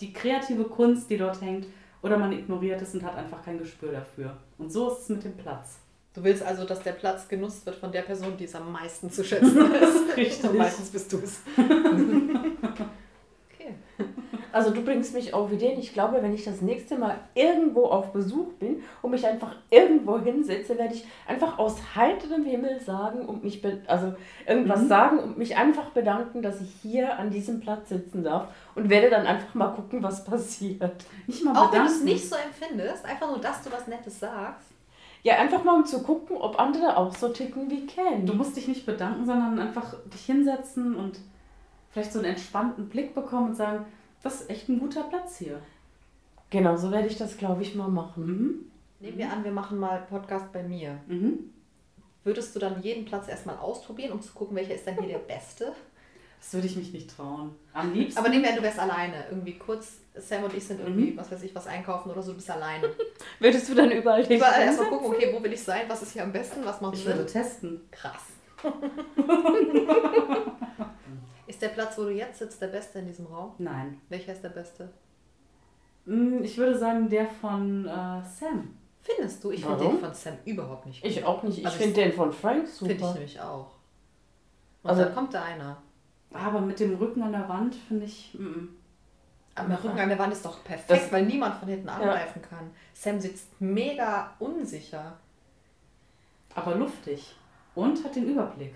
[0.00, 1.66] die kreative Kunst, die dort hängt,
[2.02, 4.36] oder man ignoriert es und hat einfach kein Gespür dafür.
[4.58, 5.78] Und so ist es mit dem Platz.
[6.14, 9.10] Du willst also, dass der Platz genutzt wird von der Person, die es am meisten
[9.10, 10.16] zu schätzen ist.
[10.16, 10.50] Richtig.
[10.50, 11.40] Und meistens bist du es.
[14.58, 15.78] Also du bringst mich auf Ideen.
[15.78, 20.18] Ich glaube, wenn ich das nächste Mal irgendwo auf Besuch bin und mich einfach irgendwo
[20.18, 24.14] hinsetze, werde ich einfach aus heiterem Himmel sagen und mich, also
[24.48, 24.88] irgendwas Mhm.
[24.88, 29.10] sagen und mich einfach bedanken, dass ich hier an diesem Platz sitzen darf und werde
[29.10, 31.04] dann einfach mal gucken, was passiert.
[31.28, 34.18] Nicht mal Auch wenn du es nicht so empfindest, einfach nur, dass du was Nettes
[34.18, 34.66] sagst.
[35.22, 38.26] Ja, einfach mal um zu gucken, ob andere auch so ticken wie Ken.
[38.26, 41.20] Du musst dich nicht bedanken, sondern einfach dich hinsetzen und
[41.92, 43.84] vielleicht so einen entspannten Blick bekommen und sagen,
[44.22, 45.60] das ist echt ein guter Platz hier.
[46.50, 48.26] Genau, so werde ich das, glaube ich, mal machen.
[48.26, 48.70] Mhm.
[49.00, 50.98] Nehmen wir an, wir machen mal Podcast bei mir.
[51.06, 51.50] Mhm.
[52.24, 55.18] Würdest du dann jeden Platz erstmal ausprobieren, um zu gucken, welcher ist dann hier der
[55.18, 55.72] beste?
[56.40, 57.54] Das würde ich mich nicht trauen.
[57.72, 58.18] Am liebsten.
[58.18, 59.24] Aber nehmen wir an, du wärst alleine.
[59.30, 62.36] Irgendwie kurz, Sam und ich sind irgendwie, was weiß ich, was einkaufen oder so, du
[62.36, 62.88] bist alleine.
[63.40, 66.12] Würdest du dann überall dich Überall erstmal gucken, okay, wo will ich sein, was ist
[66.12, 67.14] hier am besten, was macht ich Sinn?
[67.14, 67.80] würde testen.
[67.90, 68.22] Krass.
[71.48, 73.54] ist der Platz, wo du jetzt sitzt, der beste in diesem Raum?
[73.58, 74.00] Nein.
[74.08, 74.90] Welcher ist der beste?
[76.04, 78.74] Mm, Ich würde sagen, der von äh, Sam.
[79.00, 79.50] Findest du?
[79.52, 81.10] Ich finde den von Sam überhaupt nicht gut.
[81.10, 81.58] Ich auch nicht.
[81.58, 83.12] Ich Also finde den von Frank Finde ich super.
[83.14, 83.70] nämlich auch.
[84.82, 85.76] Und Also- dann kommt da einer.
[86.32, 88.34] Aber mit dem Rücken an der Wand finde ich.
[88.38, 88.68] Mm
[89.54, 92.42] Aber der Rücken an der Wand ist doch perfekt, Das- weil niemand von hinten angreifen
[92.42, 92.70] kann.
[92.92, 95.18] Sam sitzt mega unsicher.
[96.54, 97.34] Aber luftig.
[97.74, 98.74] Und hat den Überblick.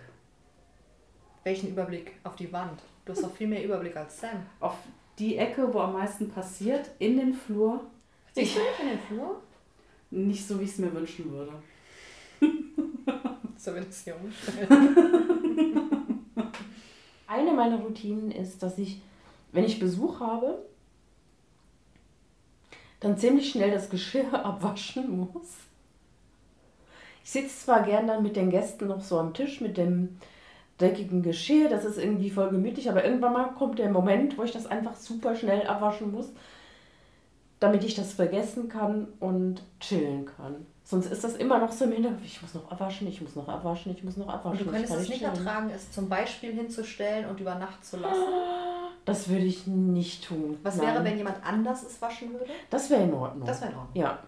[1.45, 2.81] Welchen Überblick auf die Wand?
[3.05, 4.47] Du hast doch viel mehr Überblick als Sam.
[4.61, 4.77] Auf
[5.19, 7.85] die Ecke, wo am meisten passiert, in den Flur.
[8.33, 9.43] Siehst du dich in den Flur?
[10.11, 11.53] Nicht so, wie ich es mir wünschen würde.
[13.63, 14.67] So ich es hier umstellen.
[17.29, 19.01] Eine meiner Routinen ist, dass ich,
[19.53, 20.67] wenn ich Besuch habe,
[22.99, 25.59] dann ziemlich schnell das Geschirr abwaschen muss.
[27.23, 30.19] Ich sitze zwar gern dann mit den Gästen noch so am Tisch mit dem
[30.79, 34.53] dreckigen Geschirr, das ist irgendwie voll gemütlich, aber irgendwann mal kommt der Moment, wo ich
[34.53, 36.31] das einfach super schnell abwaschen muss,
[37.61, 40.67] damit ich das vergessen kann und chillen kann.
[40.85, 43.49] Sonst ist das immer noch so im Hinterkopf, ich muss noch abwaschen, ich muss noch
[43.49, 44.67] abwaschen, ich muss noch Und abwaschen.
[44.67, 45.33] du könntest es nicht chillen.
[45.37, 48.25] ertragen, es zum Beispiel hinzustellen und über Nacht zu lassen.
[49.05, 50.59] Das würde ich nicht tun.
[50.65, 50.87] Was Nein.
[50.89, 52.47] wäre, wenn jemand anders es waschen würde?
[52.71, 53.47] Das wäre in Ordnung.
[53.47, 53.97] Das wäre in Ordnung.
[54.03, 54.19] ja.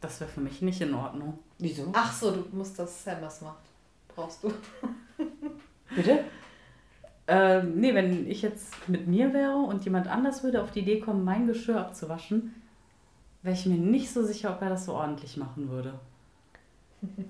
[0.00, 1.38] Das wäre für mich nicht in Ordnung.
[1.58, 1.90] Wieso?
[1.94, 3.56] Ach so, du musst das Sam was macht.
[4.16, 4.52] Brauchst du.
[5.94, 6.24] Bitte?
[7.28, 11.00] Ähm, nee, wenn ich jetzt mit mir wäre und jemand anders würde auf die Idee
[11.00, 12.54] kommen, mein Geschirr abzuwaschen,
[13.42, 15.94] wäre ich mir nicht so sicher, ob er das so ordentlich machen würde.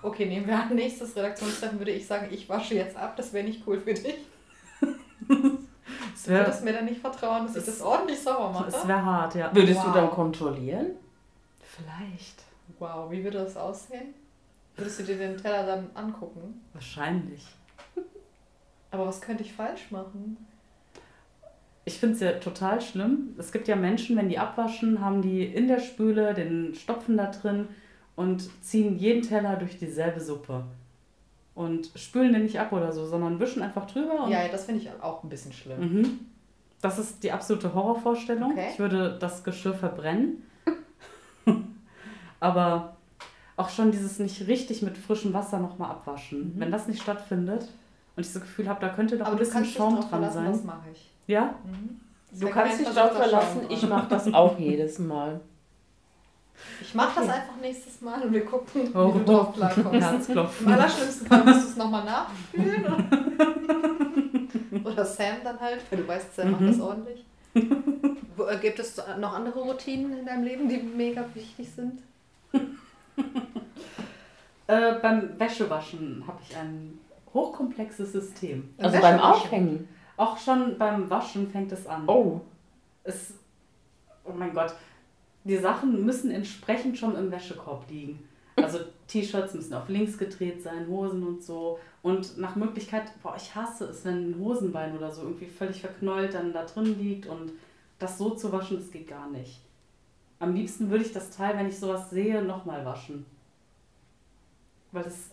[0.00, 3.44] Okay, nehmen wir an, nächstes Redaktionstreffen würde ich sagen, ich wasche jetzt ab, das wäre
[3.44, 4.14] nicht cool für dich.
[6.24, 8.68] Du wäre würdest mir dann nicht vertrauen, dass ich das ordentlich sauber mache.
[8.68, 9.50] es wär hart, ja.
[9.54, 9.94] Würdest du Wow.
[9.94, 10.90] dann kontrollieren?
[11.62, 12.44] Vielleicht.
[12.78, 14.14] Wow, wie würde das aussehen?
[14.78, 16.60] Würdest du dir den Teller dann angucken?
[16.72, 17.44] Wahrscheinlich.
[18.92, 20.36] Aber was könnte ich falsch machen?
[21.84, 23.34] Ich finde es ja total schlimm.
[23.38, 27.26] Es gibt ja Menschen, wenn die abwaschen, haben die in der Spüle den Stopfen da
[27.26, 27.68] drin
[28.14, 30.64] und ziehen jeden Teller durch dieselbe Suppe.
[31.54, 34.24] Und spülen den nicht ab oder so, sondern wischen einfach drüber.
[34.24, 35.80] Und Ja, ja, das finde ich auch ein bisschen schlimm.
[35.80, 36.18] Mhm.
[36.80, 38.52] Das ist die absolute Horrorvorstellung.
[38.52, 38.68] Okay.
[38.72, 40.44] Ich würde das Geschirr verbrennen.
[42.40, 42.97] Aber
[43.58, 46.54] auch schon dieses nicht richtig mit frischem Wasser nochmal abwaschen.
[46.54, 46.60] Mhm.
[46.60, 47.62] Wenn das nicht stattfindet
[48.16, 50.42] und ich das Gefühl habe, da könnte doch Aber ein bisschen Schaum drauf dran verlassen,
[50.44, 50.52] sein.
[50.52, 51.10] das mache ich.
[51.26, 51.54] Ja?
[51.64, 52.00] Mhm.
[52.40, 55.40] Du kannst dich darauf verlassen, ich mache das auch jedes Mal.
[56.82, 59.14] Ich mache das einfach nächstes Mal und wir gucken, Oh.
[59.14, 59.92] wie du drauf klarkommst.
[59.94, 60.72] Im Herzklopfen.
[60.72, 62.84] allerschlimmsten Fall musst du es nochmal nachspülen.
[64.84, 66.66] Oder Sam dann halt, weil du weißt, Sam macht Mhm.
[66.68, 67.24] das ordentlich.
[67.54, 72.00] Äh, Gibt es noch andere Routinen in deinem Leben, die mega wichtig sind?
[74.68, 77.00] Äh, beim Wäschewaschen habe ich ein
[77.32, 78.74] hochkomplexes System.
[78.78, 79.18] Also beim.
[79.18, 79.88] Aufhängen.
[80.16, 82.06] Auch schon beim Waschen fängt es an.
[82.06, 82.40] Oh.
[83.02, 83.34] Es,
[84.24, 84.74] oh mein Gott,
[85.44, 88.28] die Sachen müssen entsprechend schon im Wäschekorb liegen.
[88.56, 91.78] Also T-Shirts müssen auf links gedreht sein, Hosen und so.
[92.02, 96.34] Und nach Möglichkeit, boah, ich hasse es, wenn ein Hosenbein oder so irgendwie völlig verknollt
[96.34, 97.52] dann da drin liegt und
[97.98, 99.60] das so zu waschen, das geht gar nicht.
[100.40, 103.24] Am liebsten würde ich das Teil, wenn ich sowas sehe, nochmal waschen.
[104.92, 105.30] Weil das,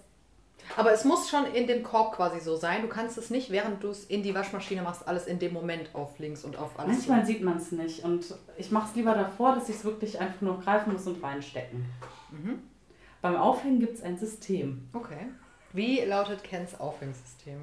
[0.78, 2.82] Aber es muss schon in dem Korb quasi so sein.
[2.82, 5.90] Du kannst es nicht, während du es in die Waschmaschine machst, alles in dem Moment
[5.94, 6.98] auf links und auf alles.
[6.98, 8.04] manchmal sieht man es nicht.
[8.04, 11.24] Und ich mache es lieber davor, dass ich es wirklich einfach nur greifen muss und
[11.24, 11.86] reinstecken.
[12.32, 12.60] Mhm.
[13.22, 14.88] Beim Aufhängen gibt es ein System.
[14.94, 15.28] Okay.
[15.74, 17.60] Wie lautet Kens Aufhängsystem?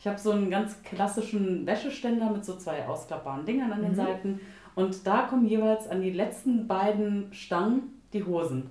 [0.00, 3.96] Ich habe so einen ganz klassischen Wäscheständer mit so zwei ausklappbaren Dingern an den Mhm.
[3.96, 4.40] Seiten.
[4.76, 8.70] Und da kommen jeweils an die letzten beiden Stangen die Hosen.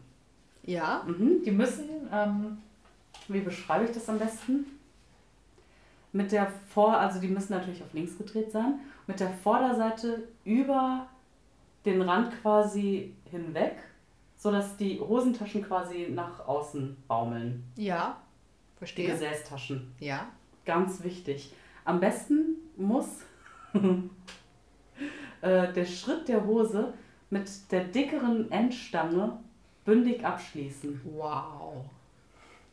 [0.68, 1.04] Ja.
[1.08, 1.42] Mhm.
[1.44, 2.58] Die müssen, ähm,
[3.28, 4.66] wie beschreibe ich das am besten?
[6.12, 11.08] Mit der Vor-, also die müssen natürlich auf links gedreht sein, mit der Vorderseite über
[11.86, 13.78] den Rand quasi hinweg,
[14.36, 17.64] sodass die Hosentaschen quasi nach außen baumeln.
[17.76, 18.18] Ja.
[18.76, 19.12] Die Verstehe.
[19.12, 19.94] Gesäßtaschen.
[20.00, 20.28] Ja.
[20.66, 21.54] Ganz wichtig.
[21.86, 23.22] Am besten muss
[25.42, 26.94] äh, der Schritt der Hose
[27.30, 29.40] mit der dickeren Endstange
[29.88, 31.00] bündig abschließen.
[31.16, 31.86] Wow.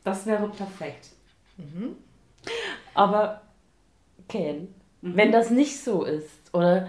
[0.03, 1.09] Das wäre perfekt.
[1.57, 1.95] Mhm.
[2.93, 3.41] Aber,
[4.27, 4.67] Ken,
[5.01, 5.15] Mhm.
[5.15, 6.87] wenn das nicht so ist oder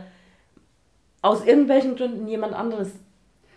[1.22, 2.90] aus irgendwelchen Gründen jemand anderes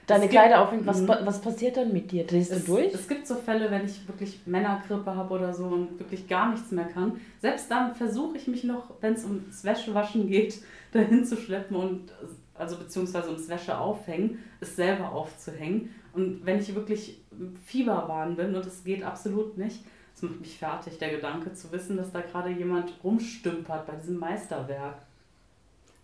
[0.07, 1.07] deine gibt- Kleider aufhängt, was, Mhm.
[1.07, 2.25] was passiert dann mit dir?
[2.25, 2.93] Drehst Es, du durch?
[2.93, 6.71] es gibt so Fälle, wenn ich wirklich Männergrippe habe oder so und wirklich gar nichts
[6.71, 7.19] mehr kann.
[7.41, 10.61] Selbst dann versuche ich mich noch, wenn es ums Wäschewaschen geht,
[10.93, 12.11] dahin zu schleppen und
[12.55, 15.93] also beziehungsweise ums Wäscheaufhängen, es selber aufzuhängen.
[16.19, 17.17] Und wenn ich wirklich
[17.65, 19.79] Fieberwahn bin und es geht absolut nicht,
[20.13, 24.17] es macht mich fertig, der Gedanke zu wissen, dass da gerade jemand rumstümpert bei diesem
[24.17, 24.95] Meisterwerk.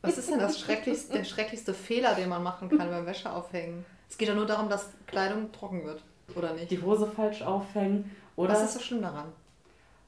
[0.02, 3.84] Was ist denn das schrecklichste, der schrecklichste Fehler, den man machen kann beim Wäscheaufhängen?
[4.10, 6.02] Es geht ja nur darum, dass Kleidung trocken wird,
[6.36, 6.72] oder nicht?
[6.72, 9.26] Die Hose falsch aufhängen oder Was ist so schlimm daran?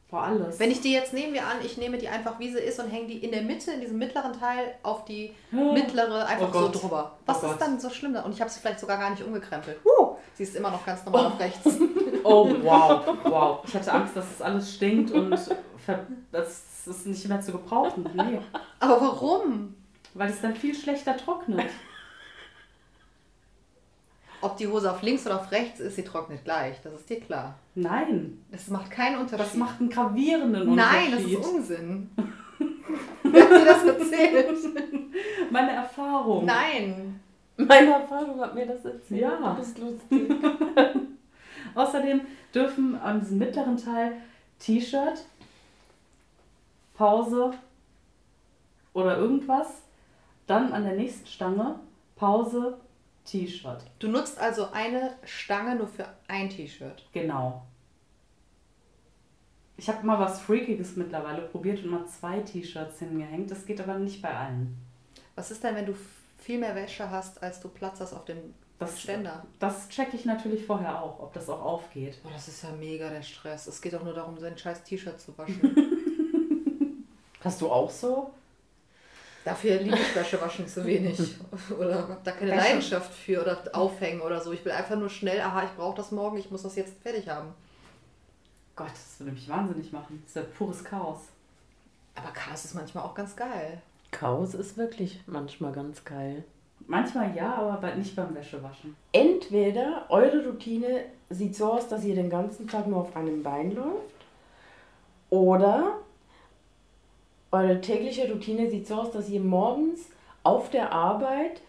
[0.09, 0.57] vor alles.
[0.57, 2.87] Wenn ich die jetzt nehmen wir an, ich nehme die einfach wie sie ist und
[2.89, 6.69] hänge die in der Mitte, in diesem mittleren Teil auf die mittlere einfach Oh so
[6.79, 7.17] drüber.
[7.25, 7.61] Was Oh ist Gott.
[7.61, 8.21] dann so schlimm da?
[8.21, 9.77] Und ich habe sie vielleicht sogar gar nicht umgekrempelt.
[9.83, 9.96] Huh,
[10.37, 11.65] sie ist immer noch ganz normal auf rechts.
[12.23, 13.59] Oh, wow, wow.
[13.65, 15.29] Ich hatte Angst, dass es alles stinkt und
[16.31, 18.09] dass es nicht mehr zu gebrauchen.
[18.15, 18.39] Nee.
[18.81, 19.75] Aber warum?
[20.13, 21.69] Weil es dann viel schlechter trocknet.
[24.41, 26.75] Ob die Hose auf links oder auf rechts ist, sie trocknet gleich.
[26.83, 27.55] Das ist dir klar.
[27.75, 29.45] Nein, Das macht keinen Unterschied.
[29.45, 31.39] das macht einen gravierenden Nein, das Unterschied.
[31.39, 32.09] ist Unsinn.
[33.23, 34.57] Wer hat dir das erzählt?
[35.49, 36.43] Meine Erfahrung.
[36.45, 37.21] Nein.
[37.67, 39.21] Meine Erfahrung hat mir das erzählt.
[39.21, 39.35] Ja.
[39.35, 40.31] Du bist lustig.
[41.75, 42.21] Außerdem
[42.53, 44.13] dürfen an diesem mittleren Teil
[44.59, 45.25] T-Shirt,
[46.93, 47.53] Pause
[48.93, 49.83] oder irgendwas,
[50.45, 51.79] dann an der nächsten Stange
[52.15, 52.79] Pause,
[53.25, 53.83] T-Shirt.
[53.99, 57.07] Du nutzt also eine Stange nur für ein T-Shirt.
[57.11, 57.63] Genau.
[59.77, 63.51] Ich habe mal was Freakiges mittlerweile probiert und mal zwei T-Shirts hingehängt.
[63.51, 64.75] Das geht aber nicht bei allen.
[65.35, 65.93] Was ist denn, wenn du
[66.47, 69.45] viel mehr Wäsche hast, als du Platz hast auf dem Das, Ständer?
[69.59, 72.23] das checke ich natürlich vorher auch, ob das auch aufgeht.
[72.23, 73.67] Boah, das ist ja mega der Stress.
[73.67, 75.75] Es geht auch nur darum, sein scheiß T-Shirt zu waschen.
[77.43, 78.31] Hast du auch so?
[79.43, 81.19] Dafür liebe ich Wäsche waschen zu wenig.
[81.77, 84.51] Oder hab da keine Wäsche- Leidenschaft für oder aufhängen oder so.
[84.53, 87.27] Ich will einfach nur schnell, aha, ich brauche das morgen, ich muss das jetzt fertig
[87.29, 87.53] haben.
[88.77, 90.21] Gott, das würde mich wahnsinnig machen.
[90.25, 91.19] Das ist ja pures Chaos.
[92.15, 93.81] Aber Chaos ist manchmal auch ganz geil.
[94.11, 96.43] Chaos ist wirklich manchmal ganz geil.
[96.87, 98.95] Manchmal ja, aber nicht beim Wäschewaschen.
[99.11, 103.75] Entweder eure Routine sieht so aus, dass ihr den ganzen Tag nur auf einem Bein
[103.75, 104.17] läuft,
[105.29, 105.97] oder
[107.51, 110.09] eure tägliche Routine sieht so aus, dass ihr morgens
[110.43, 111.61] auf der Arbeit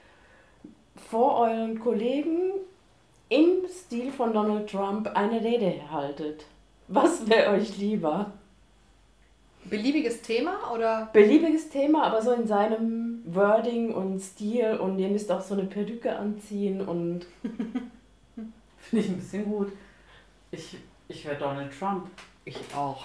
[1.11, 2.53] vor euren Kollegen
[3.29, 6.47] im Stil von Donald Trump eine Rede haltet.
[6.89, 8.33] Was wäre euch lieber?
[9.71, 11.09] Beliebiges Thema oder?
[11.13, 15.65] Beliebiges Thema, aber so in seinem Wording und Stil und ihr müsst auch so eine
[15.65, 17.27] Perücke anziehen und
[18.89, 19.73] Finde ich ein bisschen gut.
[20.51, 22.09] Ich, ich wäre Donald Trump.
[22.45, 23.05] Ich auch.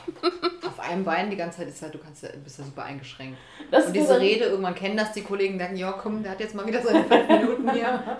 [0.65, 3.37] Auf einem Bein die ganze Zeit ist halt, du kannst ja, bist ja super eingeschränkt.
[3.69, 6.55] das Und diese Rede, irgendwann kennen das die Kollegen, denken, ja komm, der hat jetzt
[6.55, 8.17] mal wieder seine fünf Minuten hier.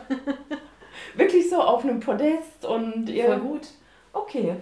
[1.15, 3.25] wirklich so auf einem Podest und ihr.
[3.25, 3.67] Voll gut.
[4.11, 4.55] Okay.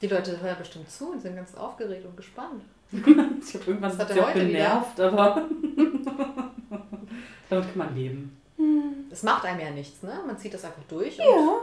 [0.00, 2.62] Die Leute hören bestimmt zu und sind ganz aufgeregt und gespannt.
[3.46, 4.46] Ich habe irgendwann Was hat er heute wieder?
[4.46, 5.42] genervt, aber
[7.50, 8.40] damit kann man leben.
[9.10, 10.12] Das macht einem ja nichts, ne?
[10.26, 11.58] Man zieht das einfach durch und Ja.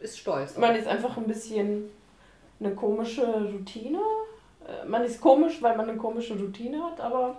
[0.00, 0.56] ist stolz.
[0.56, 1.84] Man ist einfach ein bisschen
[2.60, 3.98] eine komische Routine.
[4.66, 7.36] Äh, Man ist komisch, weil man eine komische Routine hat, aber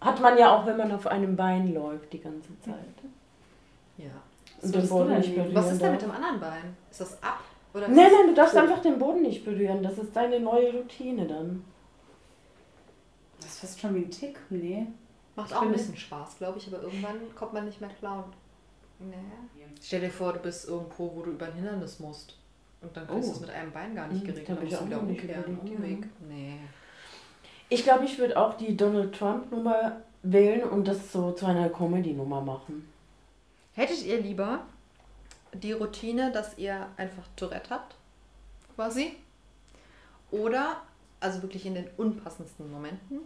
[0.00, 2.74] hat man ja auch, wenn man auf einem Bein läuft die ganze Zeit.
[3.96, 4.06] Ja.
[4.60, 6.76] Was Und den Boden nicht berühren Was ist denn mit dem anderen Bein?
[6.90, 7.40] Ist das ab?
[7.72, 8.62] Oder Nein, nein, du darfst tot?
[8.62, 9.82] einfach den Boden nicht berühren.
[9.82, 11.64] Das ist deine neue Routine dann.
[13.44, 14.38] Das ist fast schon wie ein Tick.
[14.50, 14.86] Nee.
[15.36, 18.24] Macht Ich auch ein bisschen Spaß, glaube ich, aber irgendwann kommt man nicht mehr klar.
[18.98, 19.22] Und, naja.
[19.82, 22.36] Stell dir vor, du bist irgendwo, wo du über ein Hindernis musst.
[22.80, 23.30] Und dann kriegst Oh.
[23.32, 24.48] du es mit einem Bein gar nicht Hm, geregelt.
[24.48, 25.58] Dann ich musst du auch wieder umkehren.
[25.58, 26.06] Umweg.
[26.28, 26.58] Nee.
[27.68, 32.40] Ich glaube, ich würde auch die Donald Trump-Nummer wählen und das so zu einer Comedy-Nummer
[32.40, 32.88] machen.
[33.74, 34.60] Hättet ihr lieber
[35.52, 37.96] die Routine, dass ihr einfach Tourette habt,
[38.76, 39.16] quasi?
[40.30, 40.82] Oder,
[41.24, 43.20] also wirklich in den unpassendsten Momenten,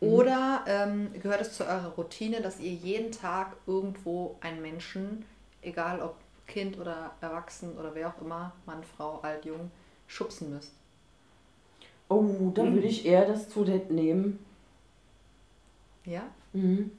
[0.00, 5.24] oder ähm, gehört es zu eurer Routine, dass ihr jeden Tag irgendwo einen Menschen,
[5.62, 6.16] egal ob
[6.46, 9.70] Kind oder Erwachsen oder wer auch immer, Mann, Frau, alt, jung,
[10.06, 10.72] schubsen müsst?
[12.08, 12.74] Oh, da Mhm.
[12.74, 14.38] würde ich eher das Tourette nehmen.
[16.04, 16.22] Ja?
[16.52, 16.90] Mhm.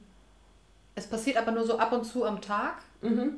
[0.96, 3.36] Es passiert aber nur so ab und zu am Tag Mhm.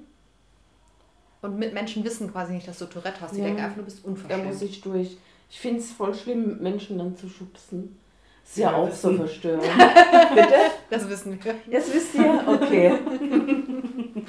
[1.43, 3.33] und mit Menschen wissen quasi nicht, dass du Tourette hast.
[3.33, 3.45] Die Ja.
[3.45, 4.63] denken einfach, du bist Da muss unverschämt.
[4.63, 5.19] ich durch.
[5.51, 7.99] Ich finde es voll schlimm, Menschen dann zu schubsen.
[8.45, 9.63] Ist ja, Ja, auch das- so verstörend.
[10.35, 10.55] Bitte?
[10.91, 11.55] Das wissen wir.
[11.71, 12.43] Das wisst ihr?
[12.47, 12.99] Okay.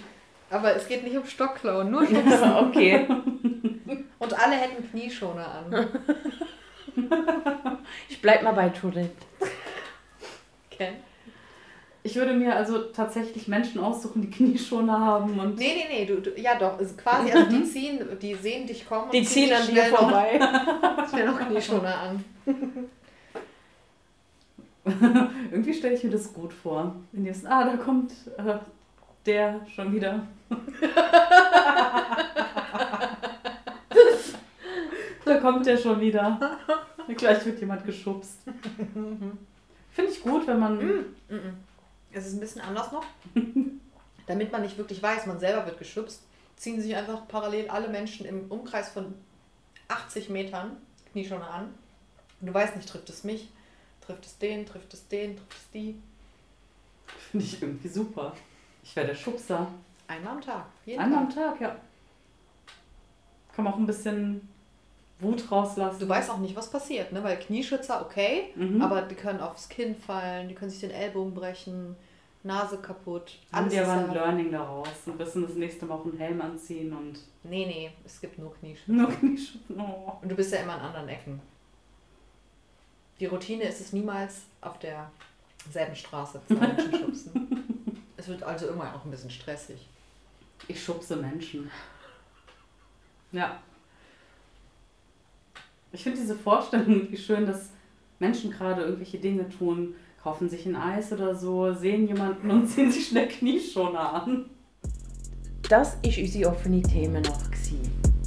[0.50, 2.54] Aber es geht nicht um Stockklauen, nur schubsen.
[2.58, 3.08] okay.
[4.18, 5.88] Und alle hätten Knieschoner an.
[8.10, 9.12] Ich bleib mal bei Tourette.
[10.72, 10.96] Ken?
[12.02, 16.22] Ich würde mir also tatsächlich Menschen aussuchen, die Knieschoner haben und Nee, nee, nee, du,
[16.22, 19.54] du, ja doch, ist quasi, also die ziehen, die sehen dich kommen und Die ziehen
[19.54, 20.40] an dir vorbei.
[21.10, 22.24] schnell noch Knieschoner an.
[25.52, 26.96] irgendwie stelle ich mir das gut vor.
[27.12, 28.56] Wenn die wissen, ah, da kommt äh,
[29.26, 30.26] der schon wieder.
[35.26, 36.58] da kommt der schon wieder.
[37.18, 38.40] Gleich wird jemand geschubst.
[39.92, 40.78] Finde ich gut, wenn man.
[40.78, 41.06] Mhm.
[42.12, 43.06] Es ist ein bisschen anders noch.
[44.28, 46.22] Damit man nicht wirklich weiß, man selber wird geschubst,
[46.56, 49.14] ziehen sich einfach parallel alle Menschen im Umkreis von
[49.88, 50.78] 80 Metern
[51.12, 51.74] Knieschoner an.
[52.40, 53.50] Und du weißt nicht, trifft es mich,
[54.02, 56.02] trifft es den, trifft es den, trifft es die.
[57.32, 58.36] Finde ich irgendwie super.
[58.84, 59.68] Ich wäre der Schubser.
[60.08, 60.66] Einmal am Tag.
[60.86, 61.54] Jeden Einmal am Tag.
[61.54, 61.76] Tag, ja.
[63.56, 64.48] Kann man auch ein bisschen
[65.20, 66.00] Wut rauslassen.
[66.00, 67.24] Du weißt auch nicht, was passiert, ne?
[67.24, 68.82] Weil Knieschützer, okay, Mhm.
[68.82, 71.96] aber die können aufs Kinn fallen, die können sich den Ellbogen brechen,
[72.44, 73.38] Nase kaputt.
[73.52, 74.14] Haben Alles wir ist aber ein.
[74.14, 78.22] Learning daraus und wissen das nächste Mal auch einen Helm anziehen und Nee, nee, es
[78.22, 78.96] gibt nur Knieschützen.
[78.96, 79.78] nur Knieschützen.
[79.80, 80.14] Oh.
[80.22, 81.42] Und du bist ja immer an anderen Ecken.
[83.20, 87.74] Die Routine ist es niemals auf derselben Straße zwei Menschen schubsen.
[88.16, 89.86] Es wird also irgendwann auch ein bisschen stressig.
[90.70, 91.70] Ich schubse Menschen.
[93.34, 93.60] Ja.
[95.92, 97.70] Ich finde diese Vorstellung irgendwie schön, dass
[98.20, 102.92] Menschen gerade irgendwelche Dinge tun, kaufen sich ein Eis oder so, sehen jemanden und ziehen
[102.92, 104.46] sich schnell Knieschoner an.
[105.68, 107.50] Das war unsere offene Themennacht.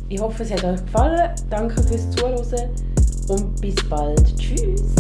[0.09, 1.35] Ich hoffe, es hat euch gefallen.
[1.49, 2.71] Danke fürs Zuhören
[3.29, 4.37] und bis bald.
[4.37, 4.95] Tschüss.